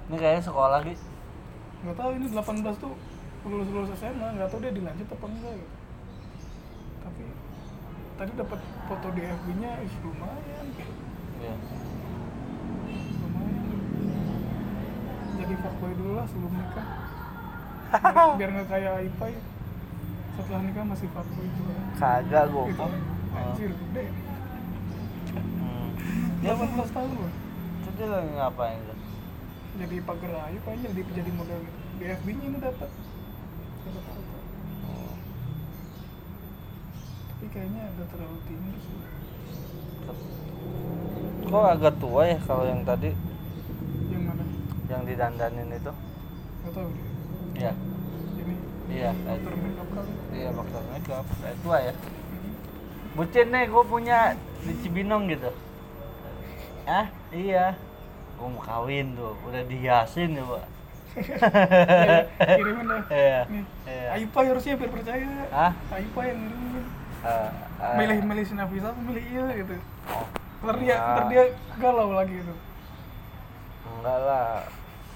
[0.07, 0.95] Ini kayaknya sekolah lagi.
[1.83, 2.95] Gak tahu ini 18 tuh
[3.43, 5.75] lulus lulus SMA, nggak tahu dia dilanjut apa enggak gitu.
[7.03, 7.23] Tapi
[8.19, 10.65] tadi dapat foto di FB-nya ih, lumayan.
[11.39, 11.53] Iya.
[13.17, 13.79] lumayan
[15.39, 16.87] jadi fuckboy dulu lah sebelum nikah
[17.89, 19.33] biar, biar nggak kayak Ipai
[20.35, 22.87] setelah nikah masih fuckboy juga Kagak gitu gua.
[23.33, 24.05] anjir gede
[25.29, 25.93] Hmm.
[26.41, 26.49] 18
[26.89, 27.31] tahun loh
[27.85, 28.97] Itu lagi ngapain tuh?
[29.77, 32.89] jadi pagar ayu kayaknya jadi jadi model gitu di FB nya ini dapat
[33.85, 34.37] dapat foto
[34.81, 35.15] Hmm.
[37.29, 38.97] tapi kayaknya agak terlalu tinggi sih.
[41.45, 43.09] Kok agak tua ya kalau yang tadi?
[44.09, 44.43] Yang mana?
[44.87, 45.93] Yang didandanin itu?
[46.59, 46.89] nggak tahu
[47.55, 47.71] Iya.
[48.35, 48.55] ini
[48.91, 49.09] Iya.
[49.09, 50.11] iya kayak faktor makeup kali.
[50.35, 51.25] iya faktor makeup.
[51.39, 51.93] Kayak tua ya?
[53.09, 54.19] Bucin nih gue punya
[54.61, 55.49] di Cibinong gitu.
[56.85, 57.73] Ah iya.
[58.37, 60.65] Gue mau kawin tuh udah dihiasin ya pak.
[61.19, 62.21] Ya,
[62.55, 63.01] kirimin dah.
[63.09, 64.07] Iya, nih iya.
[64.13, 65.25] Aipa harusnya biar percaya.
[65.49, 65.71] Hah?
[65.89, 66.85] Aipa yang ngirimin
[67.19, 67.49] Eh,
[67.83, 69.75] eh, milih milih si Nafisa apa milih iya gitu?
[70.07, 70.23] Oh,
[70.61, 71.03] ntar dia Enggak.
[71.11, 71.43] ntar dia
[71.75, 72.53] galau lagi gitu.
[73.89, 74.49] Enggak lah.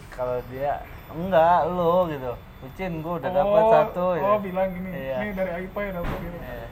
[0.09, 0.71] Kalau dia
[1.09, 2.31] enggak lo gitu.
[2.59, 4.23] Bucin gue udah dapat Oh, satu ya.
[4.25, 5.15] oh bilang gini Iya.
[5.19, 6.65] ini dari Aipa ya dapat gitu Iya.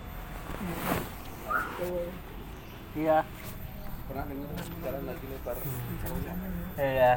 [2.94, 3.18] Iya.
[4.08, 5.56] Pernah dengar jalan lagi lebar?
[6.78, 7.14] Iya.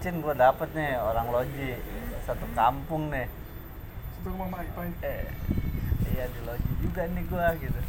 [0.00, 1.70] Cin gue dapet nih orang loji.
[2.24, 3.26] Satu kampung nih.
[4.16, 4.92] Satu rumah Aipa ya.
[5.02, 5.24] eh
[6.10, 7.80] iya di loji juga nih gua gitu.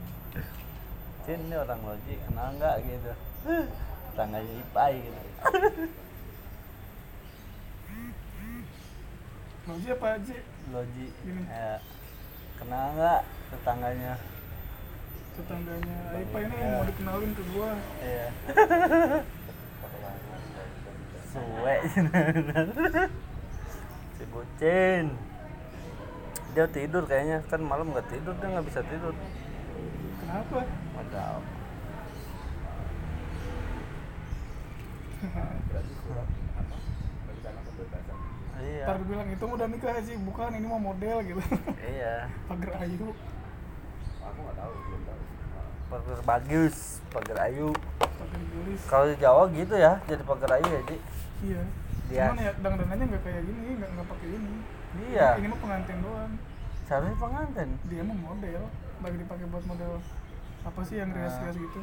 [1.24, 3.12] Cin ini orang loji kenal nggak gitu?
[4.14, 5.20] Tangganya Ipai gitu.
[9.64, 10.36] Loji apa aja
[10.68, 11.06] loji
[11.48, 11.80] ya.
[12.60, 13.20] Kenal nggak
[13.50, 14.12] tetangganya?
[15.34, 16.68] Tetangganya Aipa ini Iya.
[16.70, 17.70] mau dikenalin ke gua.
[17.98, 18.26] Iya.
[21.34, 21.76] Suwe
[24.14, 25.06] si bucin
[26.54, 27.42] dia tidur kayaknya.
[27.50, 29.14] Kan malam nggak tidur dia nggak bisa tidur.
[30.22, 30.64] Kenapa?
[31.14, 31.38] Tahu
[38.64, 38.84] iya.
[38.88, 41.40] Ntar bilang itu udah nikah sih bukan ini mah model gitu.
[41.80, 42.28] Iya.
[42.48, 43.08] Pagar ayu.
[44.24, 45.20] Aku nggak tahu belum tahu.
[45.84, 46.76] Pagar bagus
[47.12, 47.68] pagar ayu.
[48.90, 50.96] Kalau di Jawa gitu ya jadi pagar ayu ya Ji?
[51.44, 51.62] Iya.
[52.04, 54.54] Dia- cuman ya dandanannya nggak kayak gini nggak nggak pakai ini
[55.10, 55.28] iya.
[55.38, 56.32] Ini mah pengantin doang.
[56.84, 57.68] Seharusnya pengantin?
[57.88, 58.62] Dia mah model.
[59.02, 59.92] Lagi dipakai buat model
[60.64, 61.80] apa sih yang rias-rias gitu?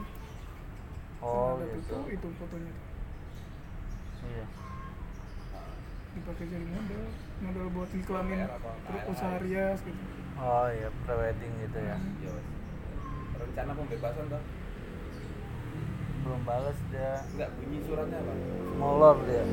[1.21, 2.73] Oh Ada gitu tuh, itu fotonya.
[2.73, 2.85] Tuh.
[4.25, 4.45] iya.
[6.17, 7.01] Dipakai jadi model.
[7.45, 8.41] Model buat iklanin
[8.89, 10.01] terus usaha rias gitu.
[10.41, 11.97] Oh iya prewedding gitu ya.
[12.25, 12.47] Ya wes.
[13.41, 14.43] rencana pembebasan tuh
[16.21, 17.21] belum balas dia.
[17.37, 18.33] Nggak bunyi suratnya apa
[18.81, 19.45] molor dia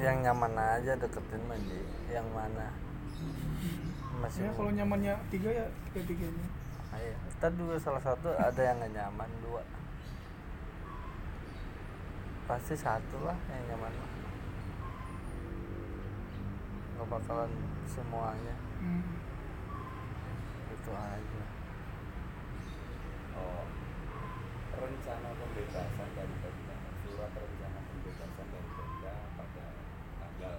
[0.00, 1.80] yang nyaman aja deketin mah Ji.
[2.08, 2.72] yang mana
[4.20, 6.46] masih ya kalau nyamannya tiga ya tiga tiganya
[6.90, 7.16] Iya.
[7.38, 9.62] Ntar juga salah satu ada yang gak nyaman dua.
[12.44, 13.88] Pasti satu lah yang nyaman.
[16.98, 17.48] Gak bakalan
[17.88, 18.52] semuanya.
[18.84, 19.16] hmm.
[20.76, 21.42] Itu aja.
[23.40, 23.64] oh
[24.76, 29.66] rencana pembebasan dari Pemda surat rencana pembebasan dari Pemda pada
[30.20, 30.56] tanggal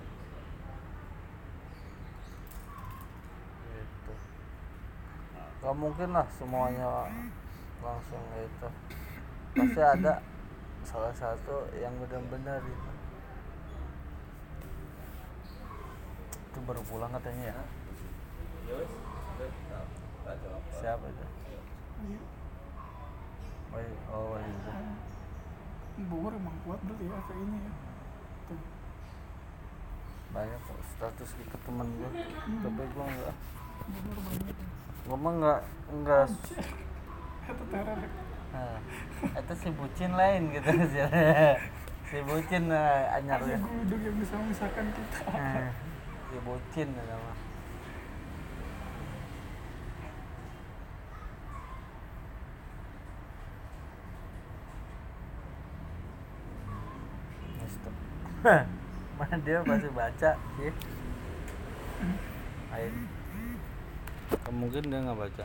[3.72, 4.14] Gitu.
[5.62, 7.05] Gak mungkin lah semuanya
[7.86, 8.68] langsung itu.
[9.55, 10.22] Pasti ada
[10.82, 12.91] salah satu yang benar-benar itu.
[16.51, 17.57] Itu baru pulang katanya ya.
[18.68, 18.82] ya
[20.74, 21.26] Siapa itu?
[22.09, 22.22] Iya.
[23.72, 24.55] Wahyu, oh Wahyu.
[26.09, 27.72] Bogor emang kuat berarti ya kayak ini ya
[28.47, 28.59] tuh
[30.32, 32.09] banyak kok status gitu temen gue
[32.64, 33.36] tapi gue enggak
[33.91, 34.71] Bogor banyak
[35.02, 35.10] ya.
[35.10, 36.26] gue mah enggak enggak
[37.52, 37.97] itu teror?
[37.97, 38.10] Ya.
[38.54, 40.70] nah, itu si bucin lain gitu.
[40.93, 41.04] Sih
[42.12, 43.56] si bucin uh, anyar ya.
[43.56, 45.20] gudeg yang bisa memisahkan kita.
[45.32, 45.72] Nah,
[46.28, 47.34] si bucin nama.
[57.72, 57.95] Stop.
[59.18, 60.72] mana dia pasti baca sih?
[62.72, 63.21] Lain
[64.52, 65.44] mungkin dia nggak baca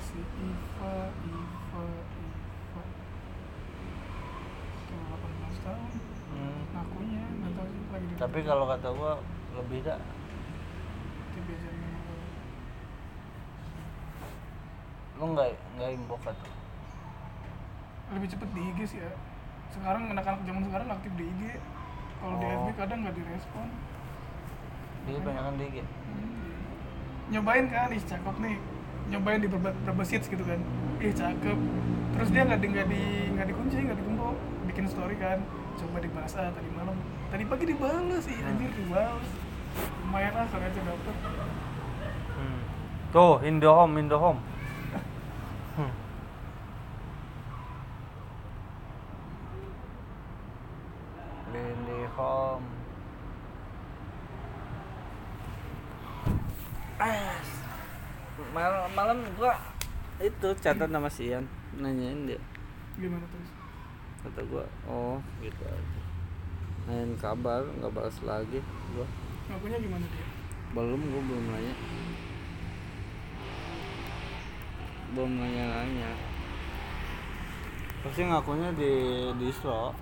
[0.00, 2.82] si Iva Iva Iva
[4.88, 5.90] tuh 18 tahun
[6.30, 6.62] Hmm.
[6.70, 9.18] ngakunya nggak tahu sih lagi di tapi kalau kata gua
[9.58, 9.98] lebih dah
[11.34, 11.90] itu biasanya
[15.18, 16.48] lu nggak nggak imbok atau
[18.14, 19.12] lebih cepet di IG sih ya.
[19.68, 21.42] Sekarang anak-anak zaman sekarang aktif di IG
[22.16, 22.56] kalau di Oh.
[22.64, 23.68] FB kadang nggak direspon.
[25.04, 25.86] Dia banyakan dikit
[27.30, 28.56] nyobain kan ih cakep nih.
[29.12, 30.64] Nyobain di berba- berapa seats gitu kan.
[30.96, 31.58] Ih cakep.
[32.16, 33.02] Terus dia nggak di nggak di
[33.36, 35.44] nggak dikunci nggak ditumpuk bikin story kan.
[35.76, 36.96] Coba dibalas ah tadi malam.
[37.28, 39.28] Tadi pagi dibalas sih anjir dibalas
[40.02, 41.16] lumayan lah kali aja dapet.
[42.34, 42.60] Hmm.
[43.12, 44.40] tuh Indohome Indohome
[45.76, 45.92] hmm.
[51.50, 52.66] Indihome
[57.00, 57.40] ah
[58.52, 59.56] malam malam gua
[60.50, 61.46] itu catat nama si Ian.
[61.78, 62.40] Nanyain dia.
[62.98, 63.50] Gimana terus
[64.20, 66.00] kata gua oh gitu aja.
[66.90, 68.58] Nanyain kabar nggak balas lagi
[68.92, 69.06] gua.
[69.48, 70.26] Ngakunya gimana dia?
[70.74, 71.74] Belum gua belum nanya.
[75.14, 76.10] Belum nanya nanya
[78.00, 78.92] pasti ngakunya di
[79.36, 79.92] di Isro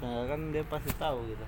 [0.00, 1.44] saya kan dia pasti tahu gitu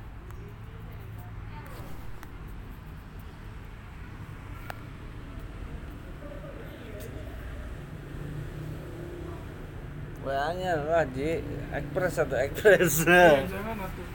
[10.25, 11.45] WA-nya lah Ji.
[11.71, 14.09] Express atau Express Ya, jangan atuh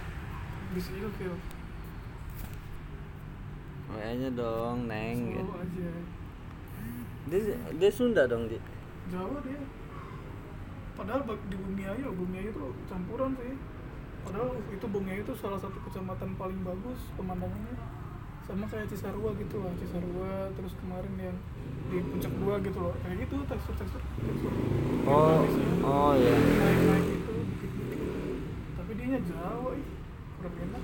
[0.70, 1.34] bisa ilfil
[3.89, 5.34] WA-nya dong Neng.
[5.34, 5.53] Gitu.
[5.53, 5.89] aja.
[7.30, 7.41] Dia,
[7.78, 8.62] dia Sunda dong Ji?
[9.10, 9.62] Jawa dia.
[10.93, 13.57] Padahal di Bumi Ayu Bumi Ayu itu campuran sih.
[14.22, 17.88] Padahal itu Bumi Ayu itu salah satu kecamatan paling bagus pemandangannya
[18.50, 21.38] sama kayak Cisarua gitu lah Cisarua terus kemarin yang
[21.89, 22.93] di puncak dua gitu loh.
[23.06, 23.74] Kayak gitu tekstur.
[23.78, 24.54] Tekstur tekstur
[25.06, 25.45] Oh
[25.86, 26.34] oh iya.
[26.34, 27.34] Naik naik gitu.
[28.74, 29.86] Tapi dia nya Jawa ih.
[30.41, 30.84] Kurang enak.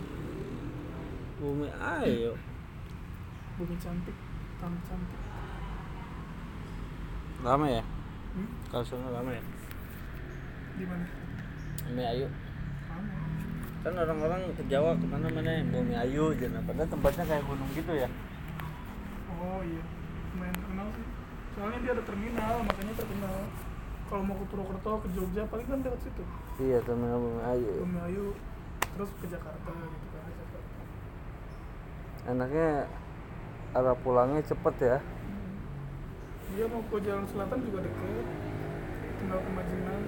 [1.42, 2.38] Bumi Ayo.
[3.58, 4.18] Bumi cantik
[4.62, 5.22] tanah cantik.
[7.42, 7.84] Lama ya?
[8.38, 8.50] hmm?
[8.70, 9.44] Kalau lama ya?
[10.76, 11.06] di mana
[11.88, 12.55] Bumi Ayu Sama.
[13.86, 16.62] Kan orang-orang ke Jawa ke mana-mana Bumi Ayu aja nah.
[16.66, 18.10] Padahal tempatnya kayak gunung gitu ya
[19.36, 19.84] Oh iya,
[20.34, 21.06] lumayan terkenal sih.
[21.54, 23.36] Soalnya dia ada terminal, makanya terkenal.
[24.10, 26.24] Kalau mau ke Purwokerto, ke Jogja, paling kan dekat situ.
[26.58, 28.26] Iya terminal Bumi Ayu Bumi Ayu,
[28.98, 30.24] terus ke Jakarta gitu kan.
[30.34, 30.82] Jakarta.
[32.26, 32.70] Enaknya
[33.76, 35.54] arah pulangnya cepet ya Hmm.
[36.58, 38.26] Dia mau ke Jalan Selatan juga deket.
[39.22, 40.04] Tinggal ke Majenang.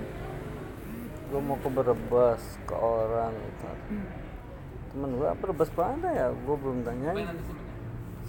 [1.28, 3.68] Gue mau ke Brebes, ke orang gitu.
[3.68, 4.28] Hmm.
[4.98, 6.28] Temen gue Brebes mana ya?
[6.32, 7.38] Gue belum tanyain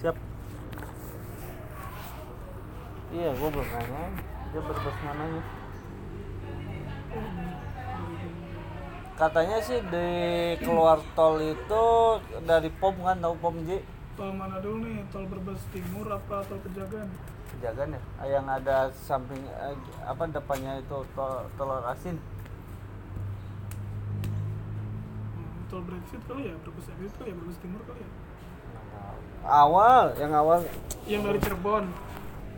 [0.03, 0.17] Siap
[3.09, 4.13] Iya gue belum tanyain
[4.53, 5.43] Dia Brebes mananya
[9.19, 10.09] Katanya sih di
[10.63, 11.85] keluar tol itu
[12.47, 13.79] dari POM kan tahu POM Ji
[14.15, 15.03] Tol mana dulu nih?
[15.11, 17.07] Tol Brebes Timur apa tol Pejagan?
[17.59, 18.03] Jagan ya
[18.39, 19.75] yang ada samping eh,
[20.07, 22.15] apa depannya itu tol telur asin
[25.79, 26.55] Tol Brexit kali ya?
[26.59, 27.35] Brebes Exit kali ya?
[27.39, 28.11] Brebes Timur kali ya?
[29.47, 30.59] awal yang awal
[31.07, 31.85] Yang dari Cirebon.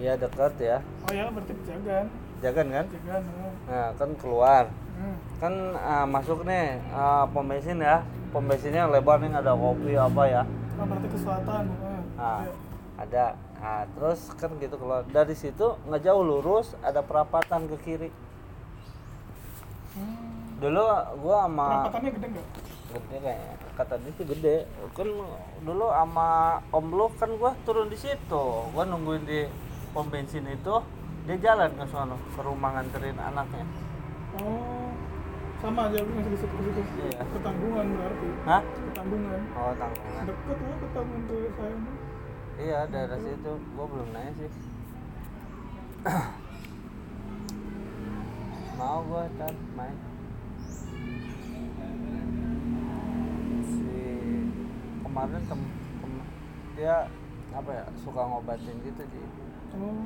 [0.00, 2.06] ya dekat ya Oh ya, berarti Pejagan.
[2.40, 3.22] Jagan kan Pejagan.
[3.36, 3.52] Oh.
[3.68, 4.64] nah kan keluar
[4.96, 5.16] Hmm.
[5.36, 8.00] kan ah, masuk nih ah, pom bensin ya
[8.30, 10.42] pom bensinnya lebar nih ada kopi apa ya
[10.76, 11.64] Oh, berarti ke selatan.
[12.16, 12.52] Nah Iya.
[12.98, 18.08] ada nah, terus kan gitu keluar dari situ nggak jauh lurus ada perapatan ke kiri
[19.90, 20.56] Hmm.
[20.56, 20.84] dulu
[21.18, 22.46] gua sama Perapatannya gede nggak?
[22.90, 24.56] Gede kayaknya kata dia sih gede
[24.92, 25.08] kan
[25.62, 29.46] dulu sama om lu kan gua turun di situ gua nungguin di
[29.90, 30.74] pom bensin itu
[31.24, 33.64] dia jalan ke sono ke rumah nganterin anaknya
[34.30, 34.94] Oh,
[35.58, 36.82] sama aja masih di situ situ.
[37.02, 37.18] Iya.
[37.34, 38.28] Ketanggungan berarti.
[38.46, 39.40] hah Ketanggungan.
[39.58, 41.94] oh tanggungan Deket lah ketanggungan tuh saya mah.
[42.56, 44.50] iya daerah situ gua belum nanya sih
[48.78, 49.96] mau gua ntar main
[55.10, 55.60] kemarin tem,
[55.98, 56.28] tem-
[56.78, 56.96] dia
[57.50, 59.26] apa ya suka ngobatin gitu sih
[59.70, 60.02] Oh,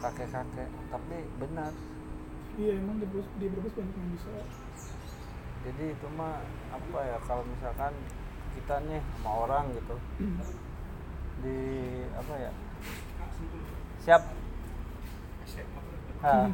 [0.00, 1.72] kakek-kakek tapi benar
[2.56, 4.28] iya emang di Brebes, di Brebes banyak yang bisa.
[5.64, 7.92] jadi itu mah apa ya kalau misalkan
[8.52, 9.96] kita nih sama orang gitu
[11.44, 11.58] di
[12.12, 12.52] apa ya
[14.04, 14.22] siap
[16.18, 16.50] ha.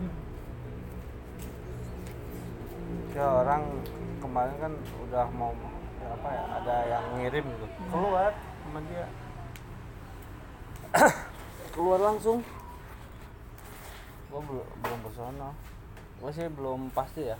[3.15, 3.63] ya orang
[4.19, 4.73] kemarin kan
[5.07, 5.55] udah mau
[6.09, 7.67] apa ya ada yang ngirim gitu.
[7.89, 9.07] Keluar sama dia.
[11.75, 12.39] Keluar langsung.
[14.31, 14.99] Gua belum belum
[16.21, 17.37] gua sih belum pasti ya.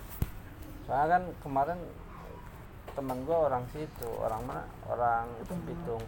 [0.85, 1.79] Soalnya kan kemarin
[2.93, 4.63] teman gua orang situ orang mana?
[4.85, 6.03] Orang Cibitung.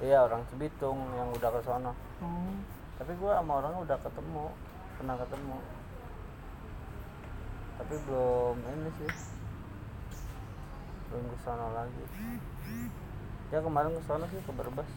[0.00, 2.52] Iya orang Cibitung yang udah ke sono Oh,
[3.00, 4.44] tapi gua sama orangnya udah ketemu
[5.00, 5.58] pernah ketemu.
[7.80, 9.39] Tapi belum ini sih
[11.10, 12.02] belum ke sono lagi
[13.50, 14.90] ya kemarin ke sono sih ke Brebes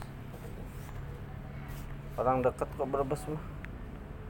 [2.15, 3.43] orang deket kok Brebes mah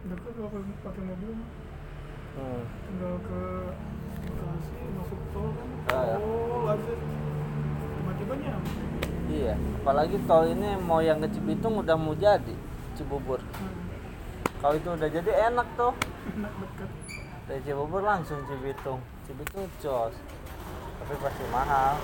[0.06, 1.50] deket kalau pakai- pakai mobil mah.
[2.34, 2.62] hmm.
[2.82, 3.42] tinggal ke
[4.24, 5.68] Bekasi masuk tol kan.
[5.92, 6.18] Ah, ya.
[6.18, 6.94] Oh, aja.
[7.92, 8.72] Tiba-tiba nyampe.
[9.30, 12.56] iya apalagi tol ini mau yang ke Cibitung udah mau jadi
[12.94, 13.76] Cibubur Hmm,
[14.60, 15.92] kalau itu udah jadi enak tuh
[16.34, 16.90] enak deket.
[17.44, 20.16] dari Cibubur langsung Cibitung Cibitung jos
[21.04, 22.00] tapi pasti mahal.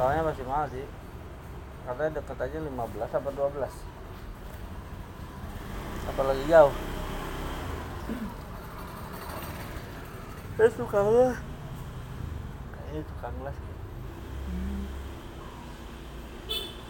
[0.00, 0.88] Soalnya pasti mahal sih.
[1.84, 3.96] Katanya deket aja 15 apa 12
[6.06, 6.74] apalagi jauh.
[10.56, 11.36] Eh tukang lah.
[12.72, 13.58] Kayaknya tukang las
[14.46, 14.86] Hmm.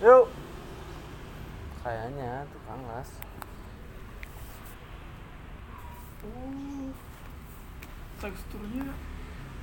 [0.05, 0.29] yuk.
[1.83, 3.11] Kayaknya tukang las.
[6.27, 6.93] Oh,
[8.21, 8.95] teksturnya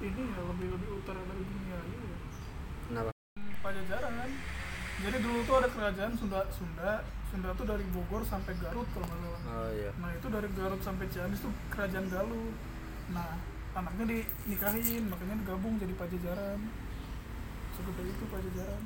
[0.03, 2.17] ini ya lebih lebih utara dari dunia ini ya.
[2.85, 3.09] kenapa
[3.63, 4.31] Pajajaran kan.
[4.93, 9.19] Jadi dulu tuh ada kerajaan Sunda Sunda Sunda tuh dari Bogor sampai Garut kalau nggak
[9.19, 9.41] salah.
[9.57, 12.51] oh iya Nah itu dari Garut sampai Ciamis tuh kerajaan Galuh.
[13.09, 13.39] Nah
[13.73, 16.59] anaknya dinikahin makanya digabung jadi Pajajaran.
[17.73, 18.81] Segede itu Pajajaran.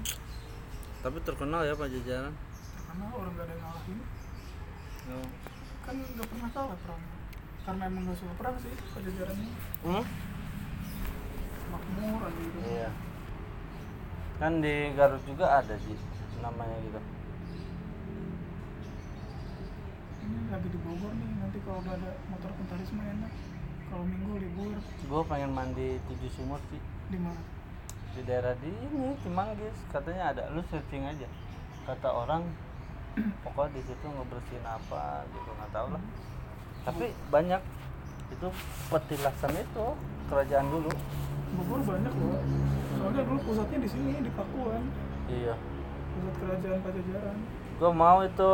[0.97, 2.33] tapi terkenal ya pajajaran
[2.87, 3.99] Karena orang gak ada yang ngalahin.
[5.13, 5.27] oh.
[5.83, 7.01] Kan nggak pernah kalah perang.
[7.61, 9.49] Karena emang gak suka perang sih Pajajarannya.
[9.83, 10.03] hmm?
[11.71, 12.57] Makmur aja gitu.
[12.67, 12.89] iya
[14.37, 15.97] kan di Garut juga ada sih
[16.39, 17.01] namanya gitu
[20.27, 21.39] Ini lagi di Bogor nih.
[21.39, 23.31] Nanti kalau udah ada motor pentaris mah enak.
[23.87, 24.75] Kalau minggu libur
[25.07, 27.39] gue pengen mandi tujuh sumur sih di mana?
[28.17, 31.29] di daerah di ini Cimanggis katanya ada lu searching aja
[31.85, 32.41] kata orang
[33.45, 36.03] pokoknya di situ ngebersihin apa gitu nggak tahu lah
[36.81, 37.61] tapi banyak
[38.33, 38.47] itu
[38.89, 39.85] petilasan itu
[40.33, 40.89] kerajaan dulu
[41.55, 42.41] Bogor banyak loh.
[42.97, 44.83] Soalnya dulu pusatnya di sini di Pakuan,
[45.31, 45.55] iya.
[46.17, 47.37] Pusat kerajaan Pajajaran.
[47.77, 48.51] gue mau itu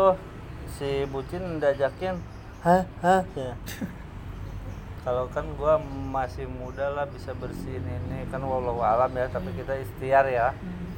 [0.67, 2.19] si bucin diajakin
[2.59, 3.55] hah hah ya.
[5.03, 5.73] Kalau kan gue
[6.11, 8.23] masih muda lah bisa bersihin ini.
[8.31, 10.51] Kan walau alam ya tapi kita ikhtiar ya.
[10.55, 10.91] Hmm.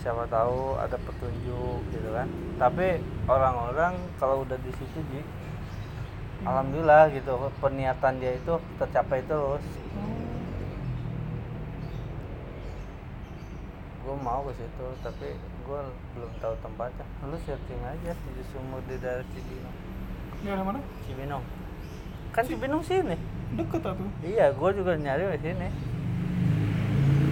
[0.00, 2.24] siapa tahu ada petunjuk gitu kan.
[2.56, 5.20] Tapi orang-orang kalau udah di situ ji
[6.40, 9.60] alhamdulillah gitu peniatan dia itu tercapai terus.
[9.98, 10.29] Oh,
[14.00, 15.80] gue mau ke situ tapi gue
[16.16, 17.04] belum tahu tempatnya.
[17.28, 19.76] Lu searching aja di sumur di daerah Cibinong.
[20.40, 20.80] Daerah mana?
[21.04, 21.44] Cibinong.
[22.32, 23.16] Kan Cibinong sini.
[23.50, 24.10] Deket atuh.
[24.24, 25.68] iya gue juga nyari di sini.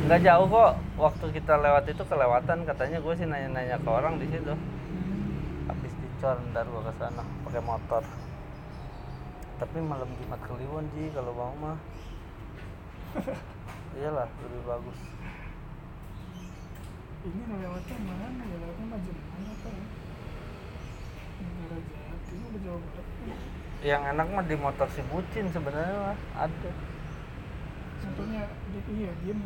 [0.09, 2.59] Nggak jauh kok waktu kita lewat itu kelewatan.
[2.69, 4.53] Katanya gue sih nanya-nanya ke orang di situ.
[5.73, 8.03] Habis dicor ntar gue ke sana pakai motor.
[9.59, 11.79] Tapi malam Jumat Kliwon sih kalau mau mah.
[13.99, 14.99] Iyalah lebih bagus
[17.27, 18.57] Ini lewatnya mana ya?
[18.63, 19.85] Lewatnya Majenang apa ya?
[21.39, 23.07] Negara Jati udah jauh banget.
[23.81, 26.71] yang enak mah di motor si bucin sebenarnya mah ada
[28.03, 28.43] Contohnya
[28.75, 29.39] di iya diem.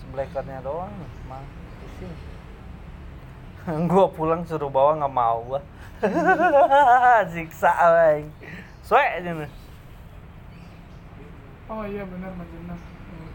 [0.00, 0.92] seblekernya doang
[1.28, 1.44] mah
[1.80, 2.16] pusing
[3.90, 5.60] gua pulang suruh bawa nggak mau gua
[7.32, 7.72] siksa
[8.84, 9.50] soek aja nih
[11.66, 12.78] Oh iya benar Majenang.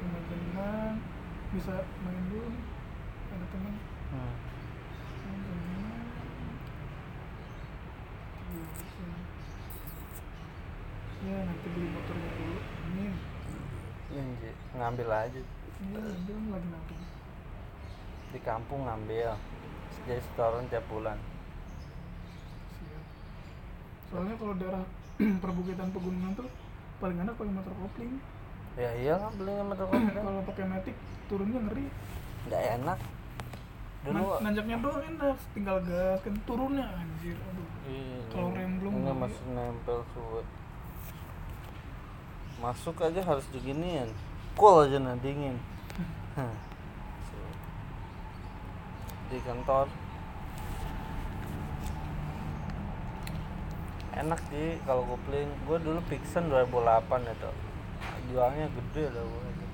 [0.08, 0.96] Majenang
[1.52, 2.64] bisa main dulu nih.
[3.36, 3.74] Ada teman.
[4.12, 4.34] hmm.
[5.20, 6.08] Majenang.
[11.22, 12.58] Ya nanti beli motornya dulu.
[12.92, 13.06] Ini,
[14.36, 15.42] Ji, ngambil aja
[15.80, 16.96] Ini ambil lagi nanti.
[18.32, 19.36] di kampung ngambil
[20.02, 21.20] jadi setoran tiap bulan
[22.74, 23.04] Siap.
[24.08, 24.84] Soalnya kalau daerah
[25.44, 26.48] perbukitan pegunungan tuh
[26.98, 28.14] paling enak pakai motor kopling.
[28.74, 30.96] ya iyalah belinya motor kopling kalau pakai matic
[31.28, 31.86] turunnya ngeri.
[32.44, 33.00] nggak enak
[34.02, 37.38] dulu Nan- nanjaknya doang enak, tinggal gas kan turunnya anjir.
[37.38, 37.68] Aduh.
[37.86, 39.14] Ih, Kalau rem belum beli.
[39.14, 40.42] masih nempel suwe
[42.62, 44.08] masuk aja harus diginiin.
[44.54, 45.58] Cool aja nah dingin.
[49.28, 49.90] Di kantor.
[54.12, 55.50] Enak sih kalau kopling.
[55.66, 57.52] Gue dulu Pixen 2008 itu
[58.32, 59.66] jualnya gede lah gue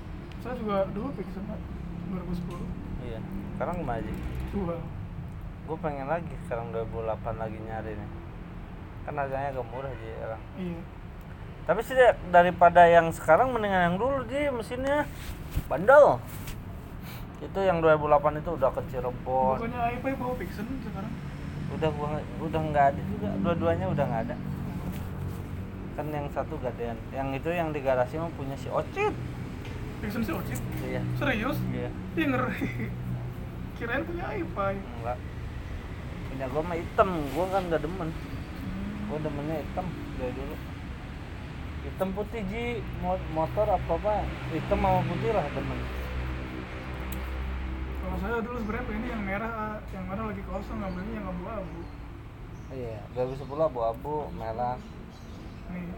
[0.42, 1.58] Saya juga dulu Pixel Pak,
[2.10, 3.06] 2010.
[3.06, 3.20] iya
[3.54, 4.16] sekarang gimana sih?
[4.54, 4.80] Jual.
[5.68, 8.10] gue pengen lagi sekarang 2008 lagi nyari nih.
[9.04, 10.80] Kan harganya agak murah sih sekarang Iya.
[11.68, 15.04] Tapi sih da- daripada yang sekarang mendingan yang dulu sih mesinnya.
[15.68, 16.16] Bandel.
[17.44, 19.60] Itu yang 2008 itu udah ke Cirebon.
[19.60, 21.12] Bukannya IP bawa Pixel sekarang?
[21.68, 23.28] udah gua udah nggak ada juga.
[23.44, 24.36] Dua-duanya udah nggak ada.
[25.92, 29.12] Kan yang satu gadean yang itu yang di garasi mah punya si Ocit.
[30.00, 30.60] Pixel sih Ocit.
[30.80, 31.04] iya.
[31.20, 31.60] Serius?
[31.68, 31.92] iya.
[32.16, 32.64] Iya ngeri.
[33.76, 34.56] Kirain punya IP.
[34.56, 35.18] enggak.
[36.32, 37.08] Punya gua mah hitam.
[37.36, 38.08] Gua kan nggak demen.
[39.12, 39.84] Gua demennya hitam
[40.16, 40.56] dari dulu
[41.84, 42.64] hitam putih ji.
[43.02, 44.14] Mo- motor apa apa
[44.50, 45.80] hitam sama putih lah demen
[47.98, 49.76] Kalau saya dulu sebenarnya pengen yang merah, ah.
[49.92, 51.80] yang merah lagi kosong ngambilnya yang abu-abu.
[52.72, 54.76] iya 2010 abu-abu merah.
[55.68, 55.92] Nih,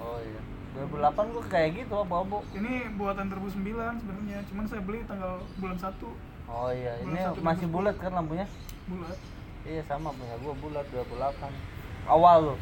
[0.00, 0.42] oh iya.
[0.70, 2.38] 2008 gua kayak gitu abu-abu.
[2.54, 4.38] Ini buatan 2009 sebenarnya.
[4.50, 6.10] Cuman saya beli tanggal bulan 1
[6.50, 6.92] oh iya.
[7.06, 8.46] Ini satu, masih bulat kan lampunya
[8.90, 9.18] bulat.
[9.62, 11.14] Iya sama punya gua bulat 28
[12.06, 12.54] awal lo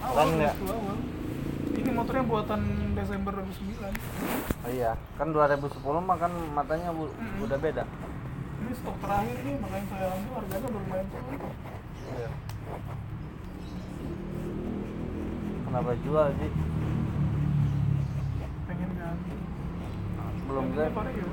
[0.00, 0.96] awal itu awal.
[1.70, 2.60] Ini motornya buatan
[2.92, 3.94] Desember 2009
[4.60, 7.44] oh iya kan 2010 mah kan matanya bu- Mm-mm.
[7.44, 7.84] udah beda.
[8.60, 11.34] Ini stok terakhir ini makanya saya ambil harganya udah lumayan turun
[12.10, 12.30] iya.
[15.62, 16.50] Kenapa jual sih
[18.66, 19.32] pengen ganti.
[20.44, 21.26] Belum kan Vario.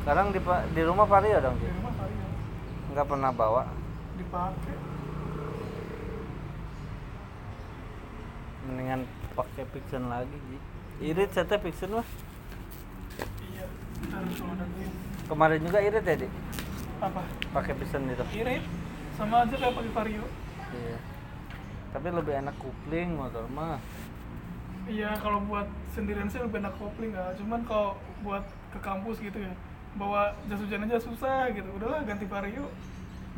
[0.00, 0.40] Sekarang di
[0.74, 1.70] di rumah Vario dong sih
[2.92, 3.62] nggak pernah bawa.
[4.18, 4.76] Dipakai.
[8.68, 10.60] Mendingan pakai Pixen lagi sih
[11.00, 12.04] irit saya Pixen mah
[13.40, 13.66] iya
[15.24, 16.28] kemarin juga irit ya di
[17.00, 17.24] apa?
[17.56, 18.24] Pakai Pixen itu.
[18.36, 18.60] Irit
[19.16, 20.24] sama aja kayak pakai Vario.
[20.68, 20.98] Iya.
[21.96, 23.80] Tapi lebih enak kupling motor mah.
[24.84, 25.64] Iya kalau buat
[25.96, 29.54] sendirian sih lebih enak kopling nggak cuman kalau buat ke kampus gitu ya
[29.98, 31.68] bawa jas hujan aja susah gitu.
[31.74, 32.68] Udahlah ganti Vario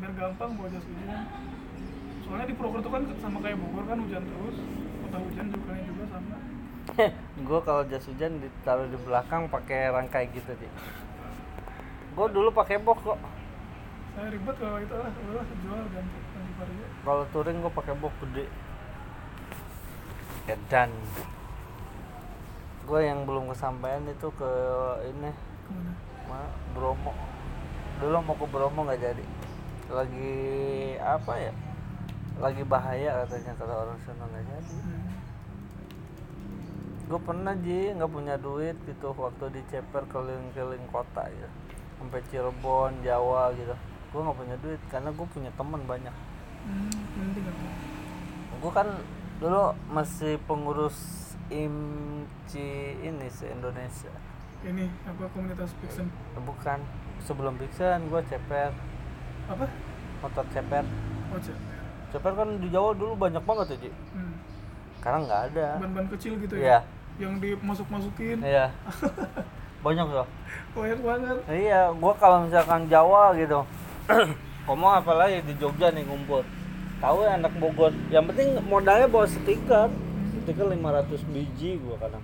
[0.00, 1.22] biar gampang bawa jas hujan.
[2.26, 4.56] Soalnya di Purwokerto kan sama kayak Bogor kan hujan terus
[5.06, 6.36] kota hujan juga juga sama.
[7.46, 10.70] Gue kalau jas hujan ditaruh di belakang pakai rangkai gitu sih
[12.12, 13.16] gue dulu pakai box kok.
[14.12, 18.12] Saya ribet kalau itu lah udahlah jual ganti ganti Vario kalau touring gue pakai box
[18.20, 18.44] gede.
[20.52, 20.90] Edan
[22.84, 24.52] gue yang belum kesampaian itu ke
[25.08, 25.32] ini.
[25.32, 26.11] Ke mana
[26.72, 27.12] Bromo.
[28.00, 29.24] Dulu mau ke Bromo nggak jadi.
[29.92, 30.34] Lagi
[30.98, 31.52] apa ya?
[32.40, 34.76] Lagi bahaya katanya kata orang sana nggak jadi.
[34.82, 35.00] Hmm.
[37.02, 41.48] gue pernah ji nggak punya duit gitu waktu di Ceper keliling-keliling kota ya.
[42.00, 43.76] Sampai Cirebon Jawa gitu.
[44.16, 46.14] Gue nggak punya duit karena gue punya teman banyak.
[46.62, 46.88] Hmm,
[48.62, 48.88] gue kan
[49.42, 50.96] dulu masih pengurus
[51.50, 54.31] IMCI ini se Indonesia
[54.62, 56.06] ini apa komunitas Pixen?
[56.38, 56.78] Bukan
[57.20, 58.70] sebelum Pixen gue Ceper.
[59.46, 59.66] Apa?
[60.22, 60.84] Motor Ceper.
[61.34, 61.40] Oh
[62.10, 62.32] Ceper.
[62.32, 63.90] Kan di Jawa dulu banyak banget ya Ji.
[64.14, 64.34] Hmm.
[65.02, 65.66] sekarang nggak ada.
[65.82, 66.78] Ban-ban kecil gitu Iya.
[66.78, 68.38] ya yang dimasuk-masukin?
[68.38, 68.70] Iya.
[69.84, 70.26] Banyak loh.
[70.72, 71.36] Banyak banget.
[71.50, 73.66] Iya gua kalau misalkan Jawa gitu
[74.70, 76.46] ngomong apalagi di Jogja nih ngumpul.
[77.02, 77.90] Tahu ya anak Bogor?
[78.14, 79.90] Yang penting modalnya bawa stiker.
[80.46, 82.22] Stiker 500 biji gua kadang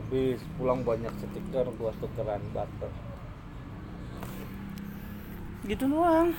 [0.00, 2.88] habis pulang banyak stiker gua tukeran barter.
[5.68, 6.32] Gitu doang.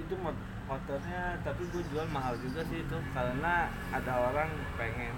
[0.00, 4.48] Itu mot- motornya tapi gue jual mahal juga sih itu karena ada orang
[4.80, 5.12] pengen.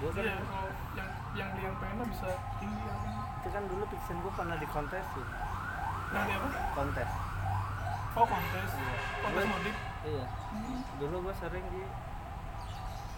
[0.00, 3.12] Gue kan iya kalau yang yang yang pengen bisa tinggi ya kan?
[3.44, 5.26] Itu kan dulu Pixen gue pernah di kontes tuh.
[6.16, 6.48] Nanti apa?
[6.72, 7.10] Kontes.
[8.14, 8.70] Oh kontes.
[8.72, 8.96] Iya.
[9.20, 10.24] kontes modif iya.
[10.52, 10.80] Hmm.
[11.00, 11.82] dulu gue sering di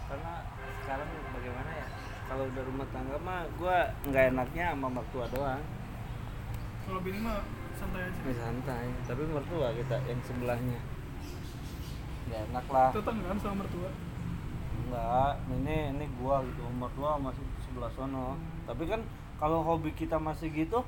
[0.07, 0.33] karena
[0.81, 1.09] sekarang
[1.47, 1.87] bagaimana ya?
[2.27, 3.77] Kalau udah rumah tangga mah gue
[4.11, 5.63] nggak enaknya sama mertua doang.
[6.83, 7.39] Kalau bini mah
[7.71, 8.19] santai aja.
[8.27, 8.85] Ya, santai.
[9.07, 10.79] Tapi mertua kita yang sebelahnya.
[12.27, 12.89] Nggak enak lah.
[12.91, 13.89] Tetap kan sama mertua?
[14.87, 16.67] Enggak ini ini gua gitu.
[16.67, 18.35] Mertua masih sebelah sono.
[18.67, 18.99] Tapi kan
[19.39, 20.83] kalau hobi kita masih gitu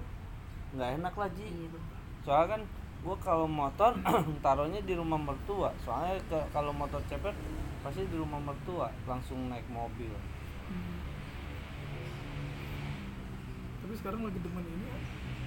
[0.75, 1.71] nggak enak lah ji.
[2.27, 2.61] Soalnya kan
[2.99, 3.95] gua kalau motor
[4.43, 5.71] taruhnya di rumah mertua.
[5.87, 6.19] Soalnya
[6.51, 7.31] kalau motor cepet
[7.79, 8.91] pasti di rumah mertua.
[9.07, 10.11] Langsung naik mobil
[13.89, 14.85] tapi sekarang lagi demen ini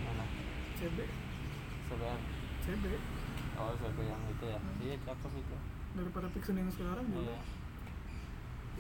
[0.03, 0.27] mana?
[0.75, 0.99] CB
[1.87, 2.19] sebenarnya
[2.67, 2.85] CB
[3.55, 4.59] oh saya yang itu ya?
[4.83, 5.57] Iya cakep itu.
[5.95, 7.39] Daripada Pixen yang sekarang juga iya.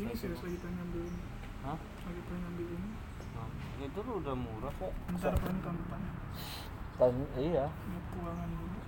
[0.02, 1.22] Ini serius lagi pengen ngambil ini.
[1.62, 1.78] Hah?
[1.78, 2.90] lagi pengen ngambil ini.
[3.38, 3.48] Nah,
[3.86, 4.92] itu udah murah kok.
[5.14, 6.00] Ntar paling tahun depan
[6.98, 7.66] Tahun, iya.
[7.70, 8.78] Ya keuangan dulu.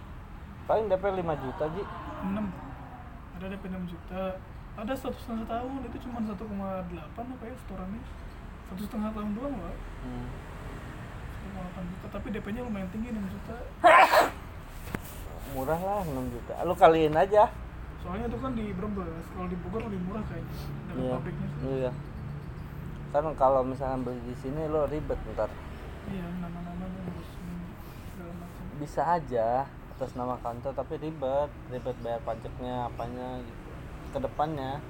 [0.66, 1.82] Paling DP 5 juta ji.
[1.86, 2.34] 6
[3.38, 4.22] ada DP 6 juta.
[4.74, 6.34] Ada satu setengah tahun itu cuma 1,8
[7.14, 8.02] apa ya setorannya?
[8.66, 10.53] Satu setengah tahun doang lah hmm.
[11.54, 13.54] 1,8 juta tapi DP nya lumayan tinggi 6 juta.
[15.54, 16.52] Murah lah 6 juta.
[16.66, 17.46] Lu kaliin aja.
[18.02, 20.54] Soalnya itu kan di Brebes kalau di Bogor lebih murah kayaknya
[20.90, 21.60] dari iya pabriknya sih.
[21.78, 21.92] iya.
[23.14, 25.48] Kan kalau misalkan beli di sini lo ribet ntar.
[26.10, 27.56] Iya nama-namanya harus ini,
[28.12, 28.62] segala macam.
[28.76, 29.48] Bisa aja
[29.96, 31.50] atas nama kantor tapi ribet.
[31.72, 33.70] Ribet bayar pajaknya apanya gitu.
[34.12, 34.82] Ke depannya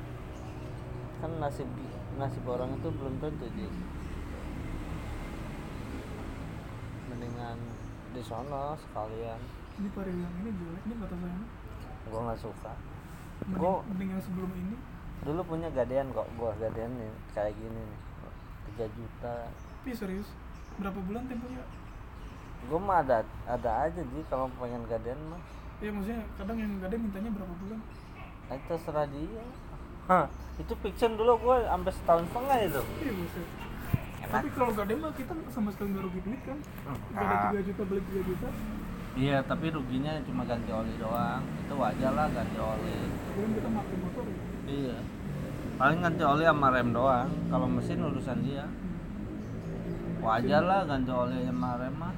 [1.23, 1.69] kan nasib
[2.19, 3.65] nasib orang itu belum tentu jadi
[7.15, 7.59] mendingan
[8.11, 9.39] di sono sekalian.
[9.75, 11.39] Ini vario yang ini jelek nih kata saya.
[12.11, 12.73] Gua nggak suka.
[13.47, 14.77] Mending, Gua- mending yang sebelum ini.
[15.23, 18.01] Dulu punya gadean kok gua gadean nih kayak gini nih.
[18.75, 19.35] 3 juta.
[19.47, 20.27] Tapi serius
[20.75, 21.63] berapa bulan temponya?
[22.67, 25.39] Gua mah ada ada aja sih kalau pengen gadean mah.
[25.79, 27.79] Ya maksudnya kadang yang gade mintanya berapa bulan?
[28.51, 29.43] Eh, terserah dia.
[30.05, 32.83] Hah, itu fiction dulu gue sampai setahun setengah itu.
[33.01, 33.47] Iya Enak.
[34.35, 36.59] Tapi kalau gak ada mah kita sama sekali nggak rugi duit kan?
[37.15, 37.51] Gak ada Ah.
[37.55, 38.49] 3 juta beli 3 juta.
[39.15, 41.43] Iya tapi ruginya cuma ganti oli doang.
[41.63, 42.99] Itu wajar lah ganti oli.
[43.31, 44.43] Kan kita pakai motor ya.
[44.67, 44.97] Iya.
[45.79, 47.31] Paling ganti oli sama rem doang.
[47.47, 48.67] Kalau mesin urusan dia.
[50.19, 52.15] Wajar lah ganti oli sama rem mah.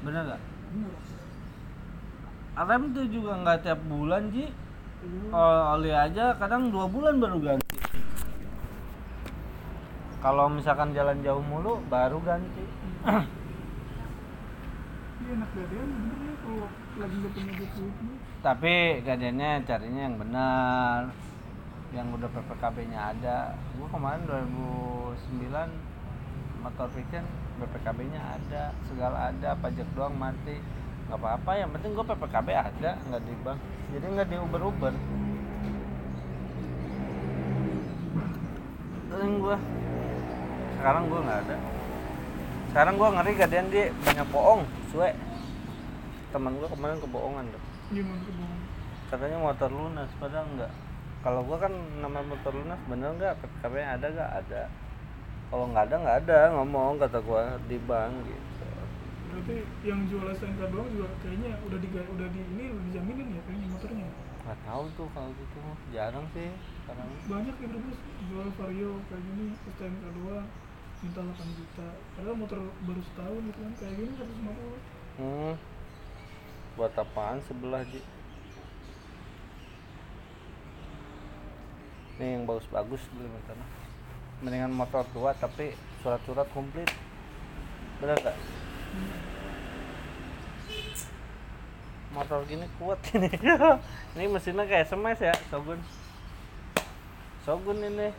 [0.00, 0.40] Bener gak
[0.72, 0.92] bener.
[2.52, 4.48] Rem tuh juga nggak tiap bulan ji.
[5.02, 5.28] Iya.
[5.76, 7.61] Oli aja kadang dua bulan baru ganti
[10.22, 12.62] kalau misalkan jalan jauh mulu baru ganti.
[15.22, 16.66] Iya enak gadean bener kalau
[16.98, 17.70] lagi gak punya duit
[18.42, 21.14] tapi gajiannya carinya yang benar
[21.94, 23.54] yang udah PPKB nya ada.
[23.78, 27.22] Gua kemarin 2009 motor fiction
[27.62, 30.58] PPKB nya ada segala ada pajak doang mati.
[31.06, 33.62] Nggak apa-apa yang penting gua PPKB ada nggak di bank.
[33.94, 34.94] Jadi nggak di Uber Uber
[39.06, 39.56] Sering gua
[40.82, 41.56] sekarang gua nggak ada.
[42.74, 45.14] Sekarang gua ngeri gadean dia banyak bohong suwe.
[46.34, 47.62] Teman gua kemarin kebohongan tuh
[47.92, 48.60] gimana kebohongan.
[49.12, 50.72] Katanya motor lunas padahal enggak
[51.22, 51.72] kalau gua kan
[52.02, 53.34] nama motor lunas bener nggak?
[53.62, 54.30] -nya ada nggak?
[54.42, 54.62] Ada.
[55.54, 58.66] Kalau nggak ada nggak ada ngomong kata gua di bank gitu.
[59.30, 59.56] Berarti
[59.86, 63.68] yang jual STNK doang juga kayaknya udah di udah di ini udah dijaminin ya kayaknya
[63.70, 64.08] motornya.
[64.42, 65.58] Nggak tahu tuh kalau gitu.
[65.94, 66.50] Jarang sih
[66.82, 67.06] sekarang.
[67.30, 67.92] Banyak ya bro
[68.26, 69.46] jual vario kayak gini
[69.78, 70.48] STNK doang
[71.02, 71.86] minta 8 juta.
[72.14, 75.54] Padahal motor baru setahun gitu kan kayak gini 150 hmm.
[76.78, 78.00] buat apaan sebelah ji?
[82.22, 83.56] Ini yang bagus-bagus beli motor
[84.42, 86.90] mendingan motor tua tapi surat-surat komplit.
[88.02, 88.34] Bener gak
[92.12, 93.28] motor gini kuat ini.
[94.14, 95.80] Ini mesinnya kayak SMS ya Shogun
[97.42, 98.12] Shogun ini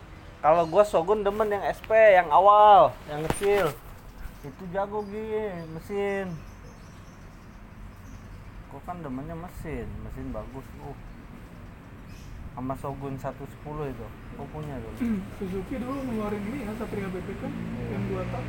[0.43, 3.71] kalau gua Shogun demen yang SP yang awal yang kecil.
[4.43, 6.27] Itu jago gini mesin.
[8.67, 9.87] Gua kan demennya mesin.
[10.03, 10.99] Mesin bagus uh
[12.53, 13.39] sama Shogun 110
[13.87, 14.07] itu.
[14.35, 14.97] Gua punya dulu.
[15.39, 17.51] Suzuki dulu ngeluarin ini ya Satria BP kan?
[17.87, 18.43] Yang dua tak.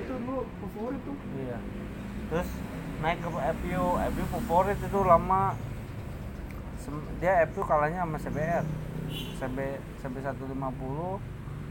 [0.00, 1.16] Itu dulu favorit tuh.
[1.36, 1.58] Iya.
[2.32, 2.48] Terus
[3.04, 5.52] naik ke FU, FU favorit itu lama.
[7.20, 8.64] Dia FU kalahnya sama CBR.
[9.10, 9.58] CB
[10.00, 10.50] CB 150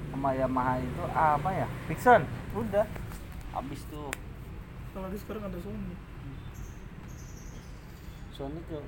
[0.10, 1.68] sama Yamaha itu ah, apa ya?
[1.88, 2.22] Vixen.
[2.58, 2.86] Udah.
[3.54, 4.12] Habis tuh.
[4.90, 5.94] apalagi sekarang ada Sony
[8.34, 8.88] Sonic yang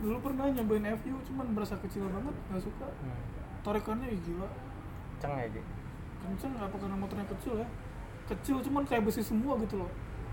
[0.00, 2.88] Dulu pernah nyobain FU cuman berasa kecil banget nggak suka.
[2.88, 3.22] Hmm.
[3.64, 4.48] tarikannya ih, gila.
[5.24, 5.62] Ceng aja
[6.24, 7.68] kenceng apa karena motornya kecil ya.
[8.28, 9.90] Kecil cuman kayak besi semua gitu loh.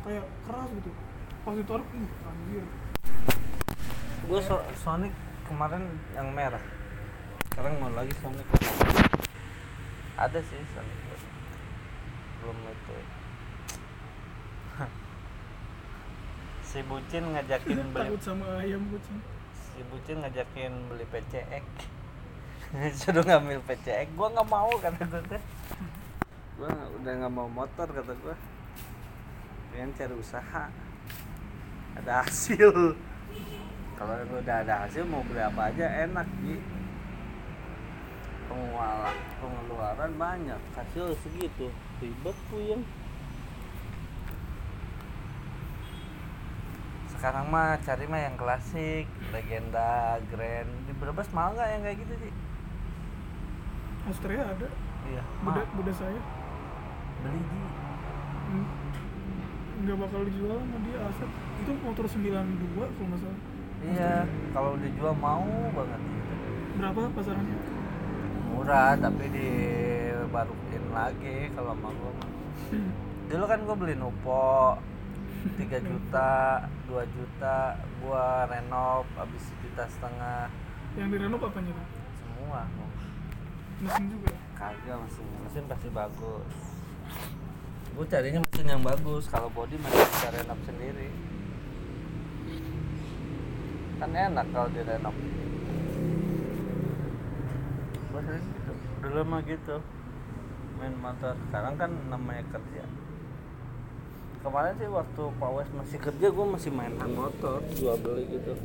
[0.07, 0.91] Kayak keras gitu.
[1.43, 2.63] Pas ditarik ih anjir.
[4.27, 5.11] Gua so- Sonic
[5.47, 5.83] kemarin
[6.15, 6.63] yang merah
[7.51, 8.47] sekarang mau lagi Sonic
[10.15, 10.99] ada sih Sonic
[12.41, 12.95] belum itu.
[16.71, 19.19] Si bucin ngajakin beli takut sama ayam kucing
[19.51, 21.65] si bucin ngajakin beli PCX.
[23.03, 24.07] Suruh ngambil PCX.
[24.15, 25.43] Gua nggak mau kata gue teh.
[26.55, 28.39] Gua udah nggak mau motor kata gua.
[29.75, 30.71] Pengen cari usaha.
[31.99, 32.95] Ada hasil.
[33.99, 36.80] Kalau udah ada hasil mau beli apa aja enak Ji
[38.51, 41.71] pengeluaran pengeluaran banyak hasil segitu.
[42.03, 42.83] Ribet puyeng.
[47.15, 50.67] Sekarang mah cari mah yang klasik legenda grand.
[50.83, 52.33] Di Brebes mau nggak yang kayak gitu sih
[54.09, 54.67] Astrea ada.
[55.07, 56.19] Iya Buda, mau Buda saya.
[57.23, 57.59] Beli ji.
[58.51, 58.67] Hmm.
[59.81, 62.21] nggak bakal dijual sama dia aset itu motor 92
[62.77, 63.39] kalau nggak salah.
[63.81, 64.13] Iya
[64.53, 66.33] kalau dijual mau banget gitu
[66.77, 67.57] berapa pasarannya
[68.51, 72.31] murah tapi dibaruin lagi kalau mau mah.
[73.31, 74.75] Dulu kan gua beli Nupo
[75.57, 76.31] 3 juta
[76.85, 80.51] 2 juta gua renov habis sejuta setengah.
[80.99, 81.87] Yang direnov apanya tuh
[82.19, 82.67] semua
[83.81, 85.25] mesin juga kagak mesin.
[85.41, 86.53] Mesin pasti bagus.
[87.91, 89.25] Gue carinya mesin yang bagus.
[89.27, 91.09] Kalau body masih bisa renov sendiri.
[93.97, 95.15] Kan enak kalau direnov
[98.26, 98.72] sering gitu.
[99.01, 99.76] Dulu mah gitu.
[100.78, 102.84] Main motor sekarang kan namanya kerja.
[104.41, 108.57] Kemarin sih waktu Pak Wes masih kerja gue masih main motor jual beli gitu.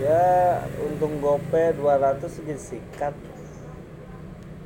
[0.00, 3.12] Ya untung gope 200 segini sikat.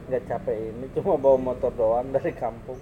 [0.06, 2.78] Nggak capek ini cuma bawa motor doang dari kampung.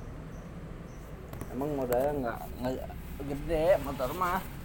[1.49, 2.91] Emang modalnya nggak nggak
[3.21, 4.60] gede motor mah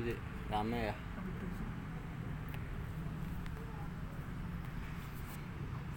[0.00, 0.16] sih
[0.48, 0.94] rame ya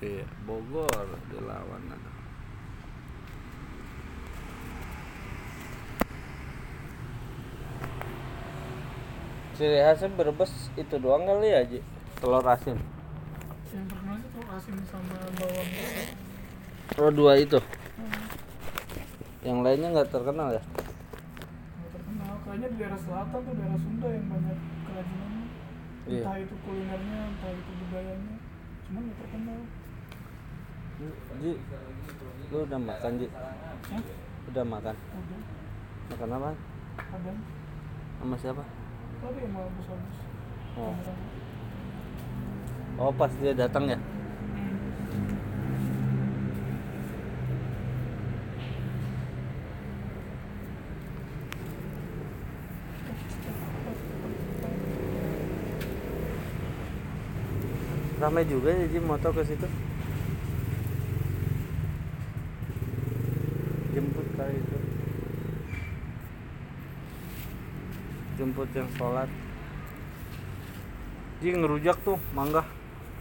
[0.04, 2.12] iya Bogor dilawan ada
[9.56, 11.80] ciri khasnya berbes itu doang kali ya Ji?
[12.20, 12.76] Telur asin.
[13.72, 15.70] Yang terkenal itu telur asin sama bawang.
[17.00, 17.60] Oh dua itu?
[19.48, 20.64] Yang lainnya nggak terkenal ya
[22.56, 25.44] kayaknya di daerah selatan tuh daerah Sunda yang banyak kerajinannya
[26.06, 26.22] Iya.
[26.24, 28.36] entah itu kulinernya entah itu budayanya.
[28.88, 29.60] Cuman nggak terkenal.
[31.44, 31.52] Ji
[32.48, 33.28] lu udah makan Ji?
[33.28, 34.04] Hah?
[34.48, 34.96] udah makan?
[34.96, 35.40] Udah.
[36.16, 36.52] Makan apa?
[36.96, 37.38] Kadang
[38.24, 38.64] sama siapa?
[39.20, 40.18] Tadi yang mau habis-habis.
[40.80, 40.96] Oh.
[42.96, 44.00] Oh pas dia datang ya
[58.26, 59.70] ramai juga ya motor ke situ.
[63.94, 64.78] Jemput kali itu.
[68.42, 69.30] Jemput yang sholat.
[71.38, 72.66] Ji ngerujak tuh mangga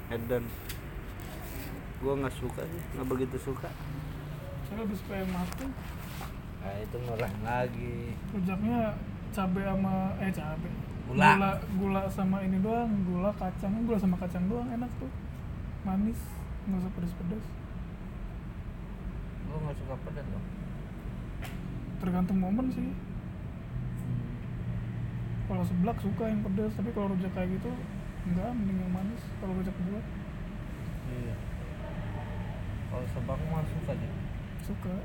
[0.09, 0.49] Edan.
[2.01, 3.69] Gua nggak suka sih nggak begitu suka.
[4.65, 5.73] Saya lebih suka yang matang
[6.65, 8.17] nah itu murah lagi.
[8.33, 8.97] Rujaknya
[9.37, 11.37] cabe sama eh cabe Gula.
[11.37, 13.73] gula gula sama ini doang gula kacang.
[13.85, 15.11] Gula sama kacang doang enak tuh.
[15.85, 16.21] Manis
[16.65, 17.45] nggak usah pedes pedes
[19.55, 20.47] gua nggak suka pedas dong?
[22.03, 22.91] Tergantung momen sih.
[25.47, 27.71] Kalau seblak suka yang pedes tapi kalau rujak kayak gitu
[28.27, 29.23] enggak mending yang manis.
[29.39, 30.03] Kalau rujak gula.
[31.15, 31.35] Iya.
[32.91, 34.11] Kalau sebak mah suka aja
[34.67, 34.97] suka.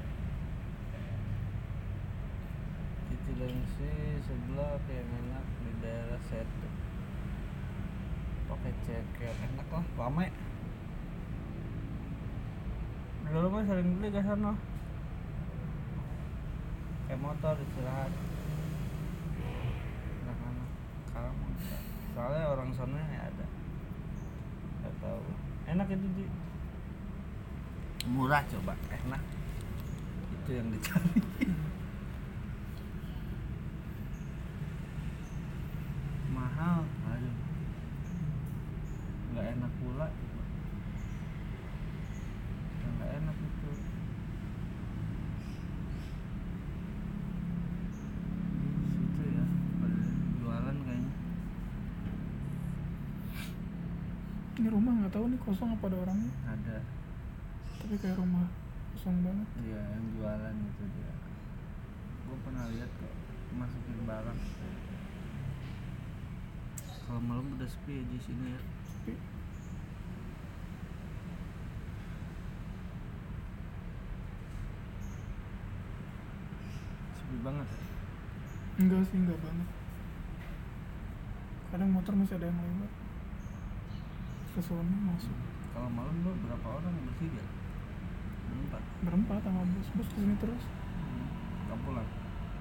[3.14, 3.94] Di Cilengsi
[4.26, 5.46] sebelah yang enak
[5.80, 6.70] daerah Setu
[8.50, 10.28] pakai ceker enak lah rame.
[13.30, 14.58] Dulu mah sering beli ke sana.
[17.06, 18.10] Kayak motor istirahat.
[20.26, 20.70] Anak-anak
[22.18, 23.46] soalnya orang sana ya ada.
[24.82, 25.22] Nggak tahu.
[25.70, 26.26] Enak itu di
[28.10, 28.74] murah coba.
[28.90, 29.22] Enak.
[30.42, 31.22] Itu yang dicari
[36.60, 37.36] mahal aduh.
[39.32, 40.08] Nggak enak pula.
[43.00, 43.72] Nggak enak itu.
[48.92, 49.46] Situ ya
[49.80, 50.04] pada
[50.44, 51.14] jualan kayaknya.
[54.60, 56.34] Ini rumah nggak tahu nih kosong apa ada orangnya?
[56.44, 56.78] Ada.
[57.80, 58.52] Tapi kayak rumah
[58.92, 59.48] kosong banget.
[59.64, 61.14] Iya yang jualan itu dia.
[62.28, 63.14] Gue pernah lihat kok
[63.56, 64.40] masukin barang
[67.10, 68.62] kalau malam udah sepi ya di sini ya.
[69.02, 69.18] Tapi
[77.18, 77.82] sepi banget ya?
[78.78, 79.70] Enggak sih enggak banget.
[81.74, 82.92] Kadang motor masih ada yang lewat.
[84.54, 85.34] Ke sono masuk.
[85.74, 87.42] Kalau malam lo berapa orang bertiga?
[88.54, 89.90] Empat berempat sama bos.
[89.98, 90.62] Bos ke sini terus.
[91.66, 92.10] Nggak pulang?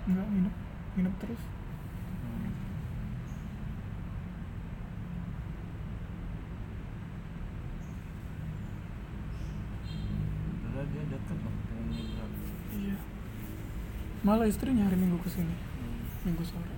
[0.08, 0.54] Enggak nginep.
[0.96, 1.57] Nginep terus
[12.78, 12.96] iya.
[14.24, 15.54] Malah istrinya hari minggu ke sini.
[15.54, 16.02] Hmm.
[16.24, 16.76] minggu sore.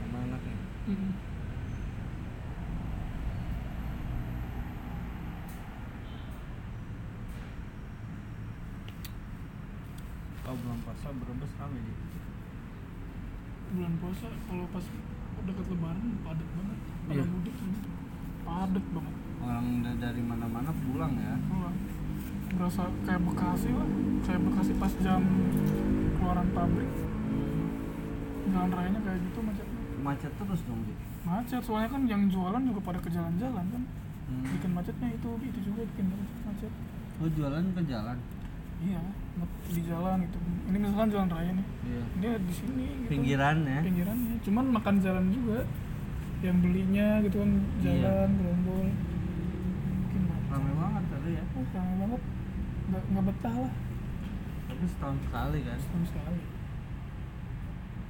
[0.00, 0.56] Sama anaknya?
[0.88, 1.28] Mm.
[10.48, 11.96] oh bulan puasa berbes rame sih
[13.76, 14.86] bulan puasa kalau pas
[15.48, 16.78] dekat lebaran padat banget.
[16.78, 17.24] Pada Iya.
[17.26, 17.78] mudik ini
[18.42, 19.14] padat banget.
[19.38, 21.34] Orang da- dari mana-mana pulang ya.
[21.44, 21.76] Pulang.
[22.48, 23.88] berasa kayak Bekasi lah.
[24.24, 25.20] Kayak Bekasi pas jam
[26.14, 26.90] keluaran pabrik.
[28.48, 30.94] Jalan rayanya kayak gitu macetnya macet terus dong Ji.
[31.22, 33.82] macet soalnya kan yang jualan juga pada ke jalan-jalan kan.
[34.28, 34.44] Hmm.
[34.46, 36.06] bikin macetnya itu itu juga bikin
[36.42, 36.72] macet
[37.18, 38.16] oh jualan ke jalan
[38.78, 39.00] iya
[39.68, 40.38] di jalan gitu.
[40.68, 41.66] Ini misalkan jalan raya nih.
[41.84, 42.02] Iya.
[42.18, 43.08] Dia di sini gitu.
[43.12, 44.34] Pinggiran ya pinggirannya.
[44.44, 45.60] Cuman makan jalan juga.
[46.38, 47.50] Yang belinya gitu kan
[47.82, 47.92] Iya.
[48.06, 48.86] jalan gerombol.
[50.08, 51.44] Bikin macet rame banget tadi ya.
[51.44, 52.22] Oh, rame banget.
[52.88, 53.72] Nggak nggak betah lah.
[54.68, 55.78] Tapi setahun sekali kan.
[55.82, 56.42] Setahun sekali.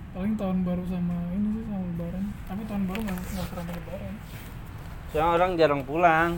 [0.09, 2.25] Paling tahun baru sama ini sih sama lebaran.
[2.49, 4.15] Tapi tahun baru nggak nggak serame lebaran.
[5.09, 6.31] Soalnya orang jarang pulang.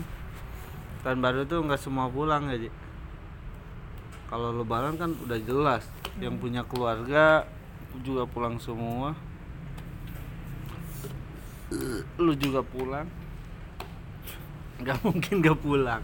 [1.01, 2.70] Tahun baru tuh nggak semua pulang ya Ji.
[4.31, 5.83] Kalau lebaran kan udah jelas
[6.22, 7.45] yang punya keluarga
[8.07, 9.18] juga pulang semua.
[12.14, 13.11] Lu juga pulang.
[14.78, 16.03] Nggak mungkin gak pulang.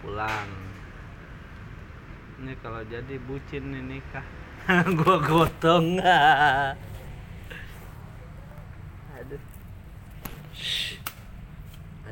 [0.00, 0.48] Pulang.
[2.40, 4.26] Ini kalau jadi bucin nih nikah.
[4.96, 6.00] Gua gotong
[9.14, 9.42] aduh
[10.56, 10.96] Shh.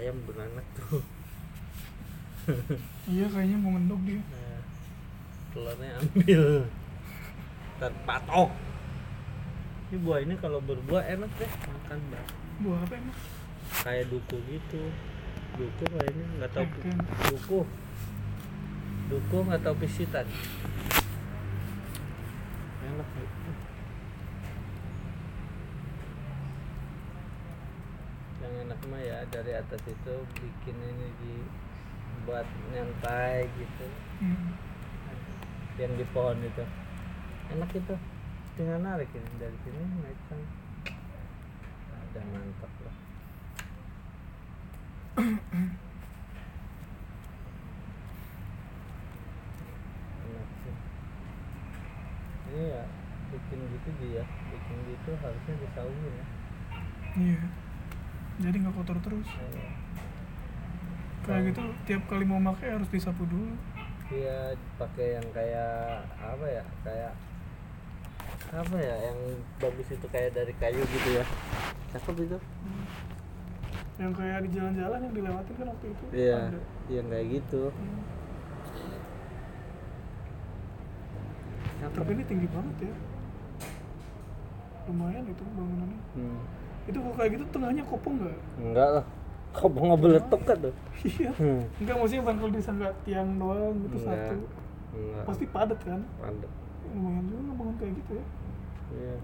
[0.02, 1.02] Ayam beranak tuh
[3.06, 4.18] iya kayaknya mau ngendok dia.
[4.18, 4.60] Nah,
[5.54, 6.42] telurnya ambil.
[7.78, 8.50] Terpatok
[9.92, 12.24] ini buah ini kalau berbuah enak deh makan mbak.
[12.64, 13.18] Buah apa emang?
[13.84, 14.88] Kayak duku gitu.
[15.60, 16.64] Duku kayaknya nggak tahu.
[17.28, 17.60] Duku.
[19.12, 19.36] Duku.
[19.44, 20.24] Nggak tahu pisitan.
[22.88, 23.08] Enak
[28.62, 31.34] enak mah ya dari atas itu bikin ini di
[32.22, 33.86] buat nyantai gitu.
[34.22, 34.54] Hmm.
[35.80, 36.62] yang di pohon itu.
[37.50, 37.94] Enak itu.
[38.54, 40.46] Tinggal narik ini dari sini naik sana
[41.90, 42.96] ada mantap lah.
[50.22, 50.76] Enak sih.
[52.52, 52.82] Ini ya
[53.34, 54.22] bikin gitu dia.
[54.54, 56.26] Bikin gitu harusnya disauhin ya.
[57.12, 57.42] Iya
[58.42, 59.28] jadi nggak kotor terus.
[61.22, 63.54] Kayak- gitu tiap kali mau pakai harus disapu dulu.
[64.10, 67.12] Iya pakai yang kayak apa ya kayak
[68.52, 69.18] apa ya yang
[69.56, 71.24] bagus itu kayak dari kayu gitu ya.
[71.94, 72.38] Cakep itu.
[74.02, 76.60] Yang kayak di jalan-jalan yang dilewatin kan waktu itu iya ada.
[76.90, 77.70] yang kayak gitu.
[77.70, 78.02] Hmm.
[81.80, 81.98] cakep.
[82.02, 82.94] Tapi ini tinggi banget ya.
[84.90, 86.00] Lumayan itu bangunannya.
[86.18, 86.40] Hmm.
[86.90, 88.38] Itu kalau kayak gitu tengahnya kopong nggak?
[88.58, 89.04] Enggak lah.
[89.52, 90.74] Kau mau ngabeletok kan tuh?
[91.02, 91.30] Iya.
[91.36, 91.60] Hmm.
[91.82, 94.16] enggak maksudnya bang kalau disangka tiang doang gitu Enggak.
[94.16, 94.36] satu.
[94.96, 95.24] Enggak.
[95.28, 96.00] Pasti padat kan?
[96.18, 96.52] Padat.
[96.92, 98.24] lumayan juga ngebangun kayak gitu ya.
[98.92, 99.16] Iya.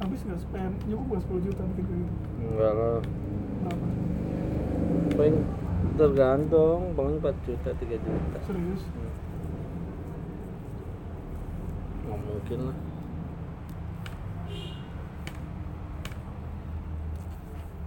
[0.00, 0.74] Habis nggak spend?
[0.88, 2.14] Nyukup nggak 10 juta bikin kayak gitu?
[2.40, 2.98] Enggak lah.
[3.60, 3.86] Berapa
[5.10, 5.36] paling
[5.98, 8.36] tergantung paling 4 juta 3 juta.
[8.46, 8.82] Serius?
[8.86, 9.12] Hmm.
[12.00, 12.76] nggak mungkin lah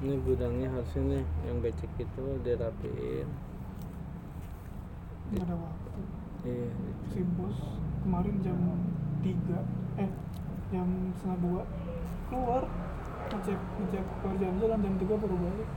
[0.04, 3.28] ini gudangnya harusnya nih yang becek itu dirapiin.
[5.32, 5.90] Nggak ada waktu.
[6.44, 6.68] Iya
[7.08, 7.56] si bos
[8.04, 8.60] kemarin jam
[9.24, 10.12] 3 eh
[10.76, 11.62] jam setengah dua.
[12.28, 12.64] Keluar
[13.32, 15.70] ngecek ngecek keluar jalan-jalan jam 3 baru balik.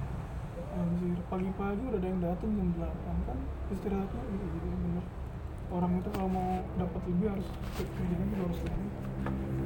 [0.77, 3.39] Anjir pagi-pagi udah ada yang datang jam 8 kan
[3.71, 5.05] istirahatnya gitu jadi bener.
[5.71, 7.49] Orang itu kalau mau dapat lebih harus
[7.79, 8.91] kerjanya juga harus lebih.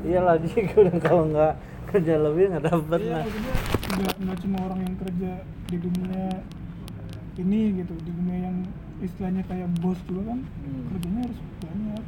[0.05, 1.55] Iya lagi udah kalau nggak
[1.89, 5.33] kerja lebih nggak dapet iya lah maksudnya nggak nggak cuma orang yang kerja
[5.69, 6.25] di dunia
[7.37, 8.57] ini gitu di dunia yang
[9.01, 10.83] istilahnya kayak bos juga kan Hmm.
[10.93, 12.05] kerjanya harus banyak.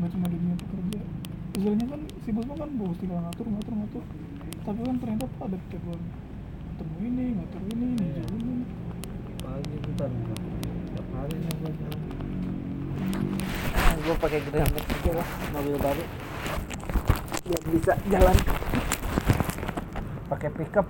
[0.00, 1.00] Nggak cuma di dunia pekerja.
[1.50, 4.04] Istilahnya kan si bos kan bos tinggal ngatur ngatur ngatur.
[4.60, 5.26] Tapi kan ternyata
[5.68, 6.16] tiap hari
[6.64, 8.04] ngatur ini ngatur ini Iya.
[8.20, 8.54] ngatur ini
[9.40, 10.10] pagi bentar
[10.90, 12.00] tiap hari nih gua jalan.
[13.76, 16.04] Ah, gua pakai Max aja lah mobil baru.
[17.40, 18.36] Biar bisa jalan
[20.30, 20.86] pakai pickup.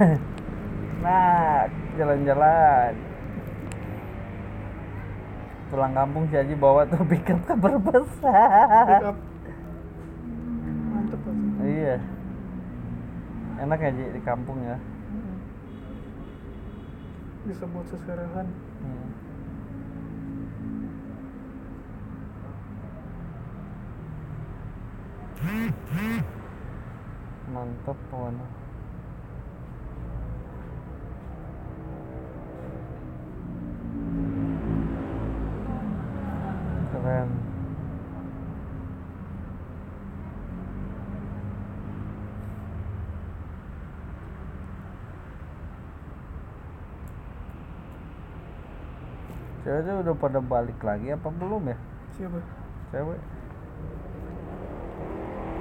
[1.02, 1.66] Nah
[1.98, 2.94] jalan-jalan.
[5.66, 7.42] Pulang kampung si Aji bawa tuh pickup
[7.82, 9.18] besar up
[10.94, 11.18] mantep
[11.66, 11.98] iya.
[13.66, 14.78] Enak ya Ji di kampung ya.
[15.10, 15.38] Mm.
[17.50, 18.46] bisa buat seserahan.
[18.78, 19.10] Hmm.
[27.62, 28.46] Mantap pokoknya.
[36.90, 37.28] Keren.
[49.62, 51.78] Ceweknya udah pada balik lagi apa belum ya?
[52.18, 52.42] Siapa?
[52.90, 53.22] Cewek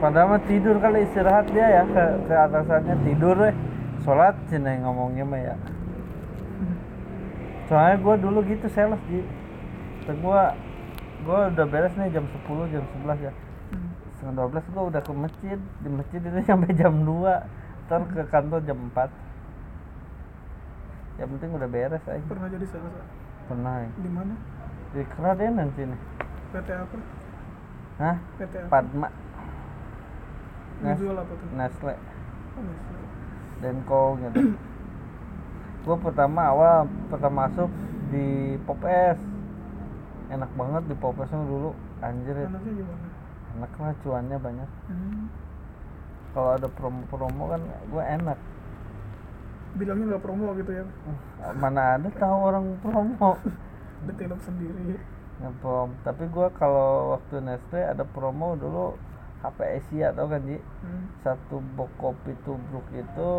[0.02, 3.53] padahal mah tidur kali istirahat dia ya ke ke atasannya tidur deh
[4.02, 5.56] sholat cina ngomongnya mah ya.
[7.69, 9.22] Soalnya gua dulu gitu sales di
[10.26, 10.57] gua
[11.22, 13.32] gua udah beres nih jam 10 jam 11 ya.
[14.18, 18.64] Setengah 12 gua udah ke masjid di masjid itu sampai jam 2 ntar ke kantor
[18.64, 19.11] jam 4
[21.19, 23.03] yang penting udah beres aja pernah jadi sales ah?
[23.52, 24.34] pernah ya di mana?
[24.91, 25.95] Di keradenan sini.
[26.56, 26.98] PT apa?
[27.99, 28.15] Hah?
[28.40, 28.72] PT apa?
[28.72, 29.07] Padma
[30.82, 31.48] Nes- Ngejual apa tuh?
[31.53, 31.94] Nestle.
[32.58, 32.99] Oh, Nestle.
[33.62, 34.38] Denko gitu.
[35.86, 37.70] Gue pertama awal pertama masuk
[38.10, 39.18] di Pop S.
[40.34, 41.74] Enak banget di Pop S dulu.
[42.02, 42.34] Anjir.
[42.34, 42.49] Ya.
[42.49, 43.08] anaknya gimana?
[43.58, 44.70] Enak lah cuannya banyak.
[44.90, 45.26] Hmm.
[46.32, 48.40] kalau ada promo-promo kan gue enak.
[49.76, 50.88] Bilangnya nggak promo gitu ya?
[51.44, 53.36] Uh, mana ada tahu orang promo.
[54.08, 54.95] Detail sendiri.
[55.44, 55.91] Ngeprom.
[56.08, 58.95] Tapi gue kalau waktu Nestle ada promo dulu
[59.41, 60.57] HP Asia tau kan Ji?
[60.57, 61.03] Hmm.
[61.26, 63.31] satu box kopi tubruk itu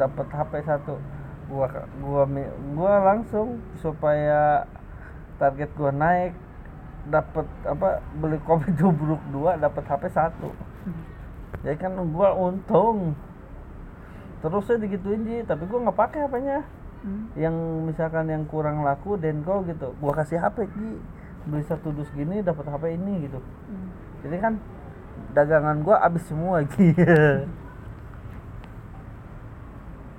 [0.00, 0.96] dapat HP satu.
[1.48, 1.68] Gua
[2.00, 2.24] gua
[2.72, 4.64] gua langsung supaya
[5.36, 6.32] target gua naik
[7.08, 10.48] dapat apa beli kopi tubruk dua dapat HP satu.
[11.64, 13.12] Jadi kan gua untung.
[14.40, 16.60] Terusnya digituin Ji tapi gua nggak pakai HP-nya
[16.98, 17.30] Hmm.
[17.38, 17.54] yang
[17.86, 19.94] misalkan yang kurang laku Denko gitu.
[20.02, 20.98] Gua kasih HP Ji.
[21.46, 23.38] Beli satu dus gini dapat HP ini gitu.
[23.38, 23.88] Hmm.
[24.26, 24.52] jadi kan
[25.34, 26.92] dagangan gua habis semua Ji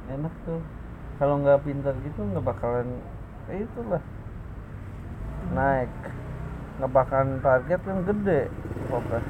[0.09, 0.61] enak tuh.
[1.21, 2.87] Kalau nggak pintar gitu nggak bakalan
[3.51, 4.03] ya itulah.
[5.53, 5.91] Naik.
[6.79, 8.41] Nggak bakalan target kan gede
[8.89, 9.25] Popes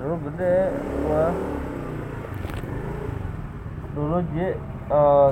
[0.00, 0.72] dulu gede
[1.04, 1.26] gua.
[3.92, 4.36] Dulu J
[4.90, 5.30] eh,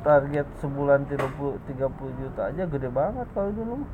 [0.00, 3.84] target sebulan 30 30 juta aja gede banget kalau dulu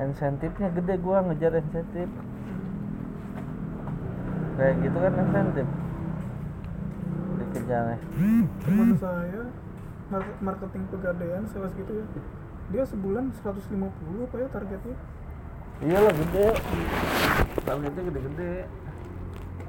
[0.00, 2.08] insentifnya gede gua ngejar insentif.
[4.56, 5.66] Kayak gitu kan insentif.
[7.32, 7.98] Dikejarnya
[8.62, 9.42] teman saya
[10.08, 12.06] mar- marketing pegadaian sales gitu ya.
[12.72, 14.96] Dia sebulan 150 apa ya targetnya?
[15.82, 16.46] Iyalah gede.
[17.64, 18.52] Targetnya gede-gede.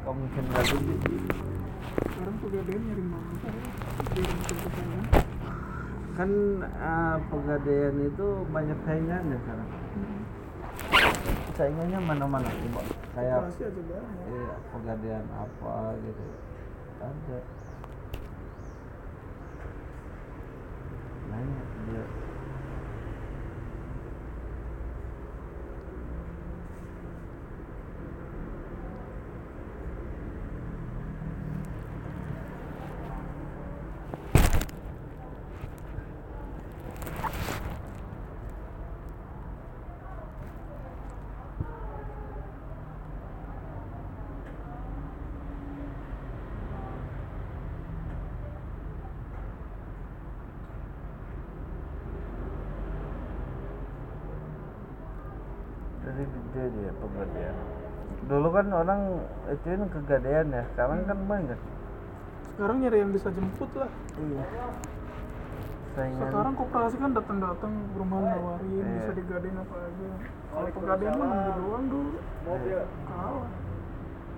[0.04, 0.96] Kamu mungkin nggak gede?
[1.94, 3.32] Sekarang pegadaian nyari mana?
[3.34, 3.56] Kan
[6.14, 6.30] kan
[6.62, 9.70] eh, pegadaian itu banyak saingannya sekarang
[11.54, 12.82] saingannya mana-mana coba.
[13.14, 13.46] Kayak
[14.26, 16.24] iya pegadaian apa gitu.
[17.04, 17.38] Ada.
[21.30, 22.04] Banyak dia
[56.64, 57.56] jadi gede dia pegadaian
[58.24, 59.02] dulu kan orang
[59.52, 61.60] ituin kegadean ya sekarang kan banyak.
[62.56, 63.92] Sekarang nyari yang bisa jemput lah.
[64.16, 64.44] Iya.
[65.94, 66.32] Saingan.
[66.32, 68.86] Sekarang koperasi kan datang-datang ke rumah nawarin Iya.
[68.96, 70.10] bisa digadein apa aja.
[70.56, 72.18] Kalau pegadaian mah nunggu doang dulu.
[72.48, 72.80] Mobil.
[73.12, 73.48] Kalah.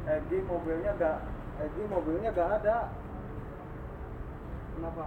[0.06, 1.18] Egi mobilnya gak
[1.61, 2.77] Egi mobilnya gak ada.
[4.76, 5.03] Kenapa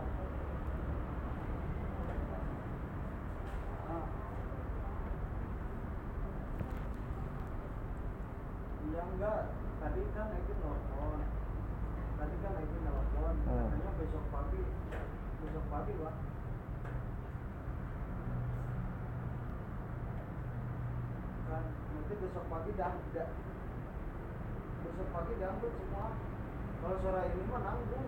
[3.88, 4.04] Ah.
[8.88, 9.42] Iya enggak,
[9.80, 11.20] tadi kan Egi nelfon.
[12.18, 13.68] Tadi kan Egi nelfon, Hmm.
[13.72, 14.62] katanya besok pagi
[15.38, 16.14] Besok pagi pak.
[21.48, 23.30] Kan, nanti besok pagi dah, dah.
[24.84, 26.06] Besok pagi diangkut semua.
[26.78, 28.06] Kalau sore ini mah nanggung.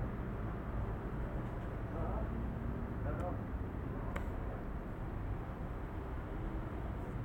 [1.91, 2.23] Heeh.
[3.03, 3.39] Kalau-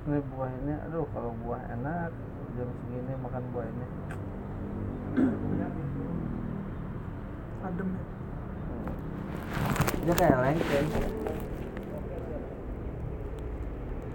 [0.06, 2.10] ini buah ini aduh kalau buah enak
[2.56, 3.86] jam segini makan buah ini
[7.66, 8.04] adem ya?
[10.06, 10.88] Dia kayak lengkeng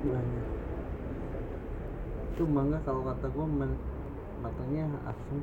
[0.02, 0.44] buahnya.
[2.32, 3.76] Itu mangga kalau kata gua men
[4.42, 5.38] matangnya asam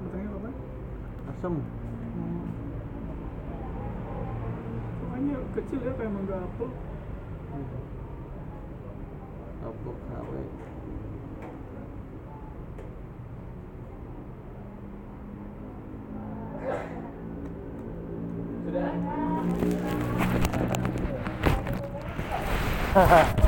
[0.00, 0.50] katanya apa?
[1.34, 1.54] Asam
[2.10, 2.42] Hmm.
[4.98, 6.70] Makanya kecil ya kayak mangga apel.
[9.62, 10.42] Apel kawe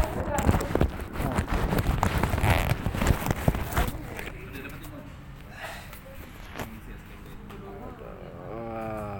[8.48, 9.18] Wah,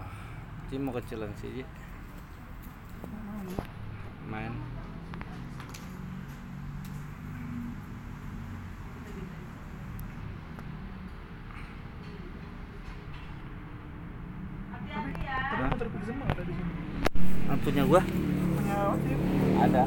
[0.70, 1.62] Ci mau kecilan sih, Ci.
[4.30, 4.54] Main.
[15.52, 16.72] tapi motor Pixel mah ada di sini
[17.52, 18.00] Ah, punya gua?
[18.00, 19.18] punya ojek
[19.60, 19.84] Ada.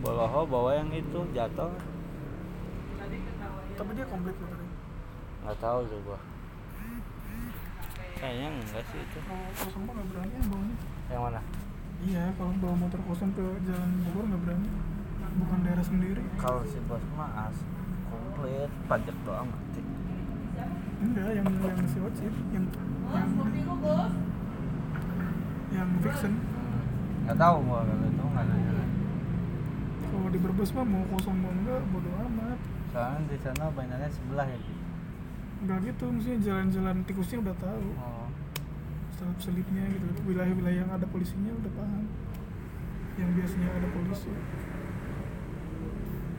[0.00, 1.72] Boloho bawa yang itu jatuh.
[3.72, 4.68] tapi dia komplit motornya
[5.40, 6.20] Nggak tahu tuh gua.
[8.20, 9.18] Kayaknya enggak sih itu.
[9.24, 10.76] kalau kosong mah nggak berani ya bawanya
[11.08, 11.40] Yang mana?
[12.00, 14.68] iya kalau bawa motor kosong ke jalan Bogor nggak berani
[15.30, 17.56] bukan daerah sendiri Kalau si bos mah as
[18.08, 19.80] komplit pajak doang mati.
[21.00, 22.64] enggak yang yang si ojek yang
[23.08, 23.28] yang
[25.72, 26.34] yang Vixen
[27.24, 28.79] Nggak tahu gua kalau itu nggak nanya.
[30.20, 32.58] Kalau di Brebes mah mau kosong mau enggak bodo amat
[32.90, 34.58] Soalnya di sana banyaknya sebelah ya.
[34.58, 34.72] Ci.
[35.60, 38.28] enggak gitu maksudnya jalan-jalan tikusnya udah tahu Oh.
[39.14, 42.04] selip selipnya gitu wilayah-wilayah yang ada polisinya udah paham
[43.16, 44.28] yang biasanya ada polisi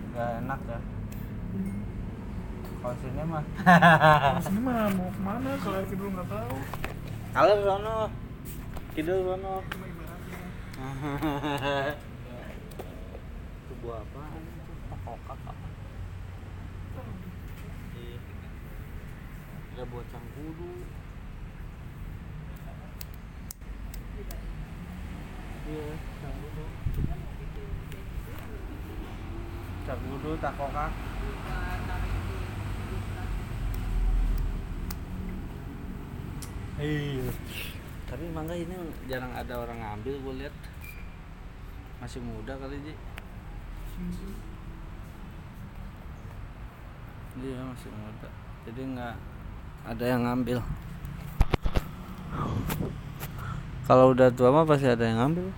[0.08, 0.80] Nggak enak ya.
[1.52, 1.82] hmm.
[2.78, 3.44] Kalau sini mah.
[3.56, 6.56] Kalau sini mah mau ke mana kalau kidul nggak tahu
[7.32, 7.98] Kalau sono.
[8.92, 9.56] Kidul sono.
[13.82, 14.42] buah apaan?
[14.46, 15.72] Itu pakokak apa
[19.82, 20.72] ada buah cangkudu.
[25.66, 25.90] Iya
[26.22, 26.66] cangkudu.
[29.90, 30.92] Cangkudu takokak
[36.78, 37.26] iya.
[38.06, 38.78] Tapi mangga ini
[39.10, 40.56] jarang ada orang ngambil gue lihat.
[41.98, 42.94] Masih muda kali ji
[47.42, 48.30] Iya masih muda.
[48.70, 49.16] Jadi nggak
[49.82, 50.60] ada yang ngambil.
[53.90, 55.50] Kalau udah tua mah pasti ada yang ngambil.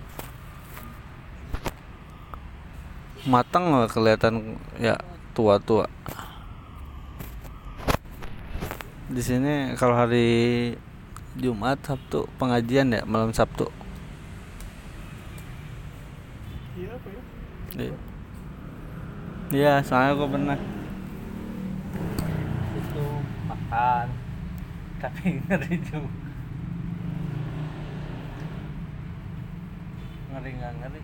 [3.28, 4.96] Matang lah kelihatan ya
[5.36, 5.84] tua-tua.
[9.12, 10.72] Di sini kalau hari
[11.36, 13.68] Jumat Sabtu pengajian ya malam Sabtu.
[16.74, 17.22] Iya apa ya?
[17.90, 18.13] Iya.
[19.52, 20.58] Iya, soalnya aku pernah.
[22.80, 23.04] Itu
[23.44, 24.06] makan.
[25.04, 26.08] Tapi ngeri juga.
[30.32, 31.02] Ngeri nggak ngeri.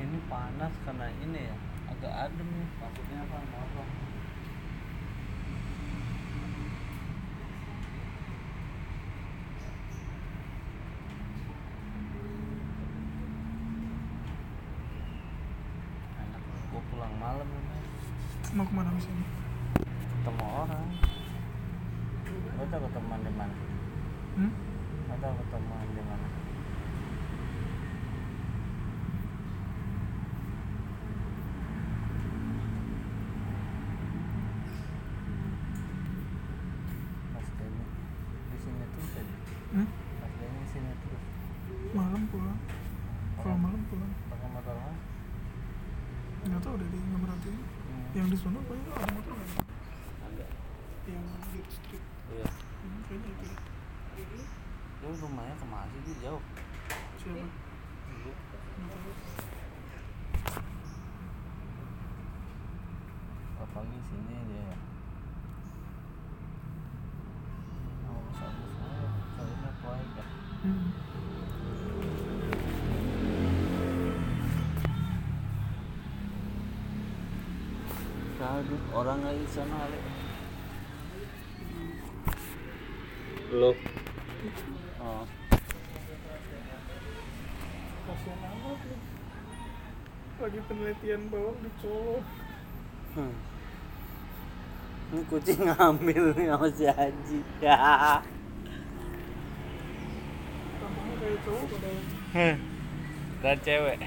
[0.00, 1.56] Sini panas karena ini ya.
[1.92, 2.68] Agak adem nih.
[2.80, 3.36] Maksudnya apa?
[3.44, 4.04] Maaf.
[16.24, 16.42] enak
[16.72, 17.78] gua pulang malam ini
[18.54, 19.26] mau ke mana habis ini
[20.22, 20.86] ketemu orang
[22.54, 23.56] gak tau ketemuan di mana
[24.38, 24.52] hmm?
[25.10, 26.28] gak tau ketemuan di mana
[37.34, 37.84] Mas Denny
[38.50, 39.36] di sini terus aja
[39.74, 39.88] Hmm?
[40.22, 41.22] Mas Denny di sini terus
[41.94, 42.60] malam pulang
[43.42, 45.14] kalau malam pulang pakai motor mana
[46.44, 47.60] nggak tahu deh dia nggak merhatiin
[48.34, 48.54] Hmm.
[48.54, 48.63] yang
[78.44, 80.00] Kagak orang lagi di sana kali.
[83.56, 83.72] Lo.
[85.00, 85.24] Oh.
[90.44, 92.20] lagi penelitian bawang dicolok
[93.16, 93.32] Hmm.
[95.08, 97.38] Ini kucing ngambil nih sama si Haji.
[97.64, 98.20] Ya.
[101.16, 102.56] kayak cowok padahal
[103.40, 103.98] Dan cewek.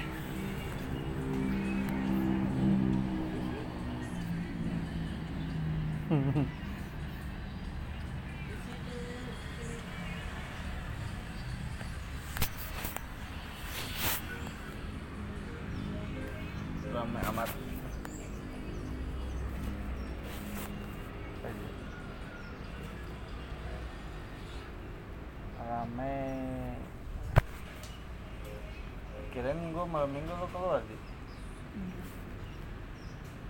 [29.98, 30.94] Malam minggu lo keluar di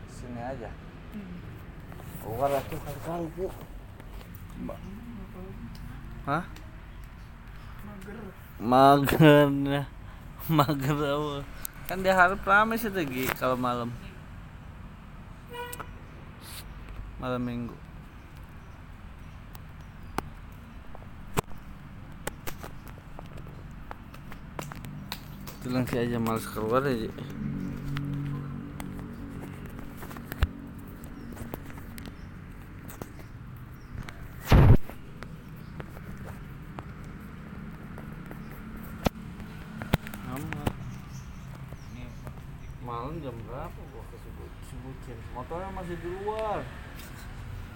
[0.08, 0.72] sini aja.
[2.24, 3.52] Keluar aku kali-kali bu.
[6.24, 6.44] Hah?
[7.84, 8.16] mager
[8.64, 9.84] Mager.
[10.56, 11.44] Mager apa?
[11.84, 13.92] Kan dia harap rame sih lagi kalau malam.
[17.20, 17.76] Malam minggu.
[25.68, 27.12] Bilang sih aja males keluar aja.
[40.24, 40.64] Sama.
[42.80, 45.20] Malam jam berapa gua ke Sebut Sebutin.
[45.36, 46.64] Motornya masih di luar.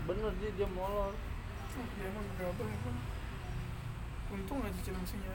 [0.09, 1.13] Bener dia dia molor.
[1.77, 2.77] Dia emang gak apa ya
[4.33, 5.29] untung aja cilengsinya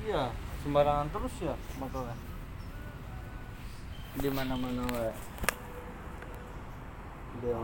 [0.00, 0.32] Iya,
[0.64, 2.16] sembarangan terus ya motornya.
[4.16, 5.12] Di mana-mana wae.
[7.44, 7.60] Dia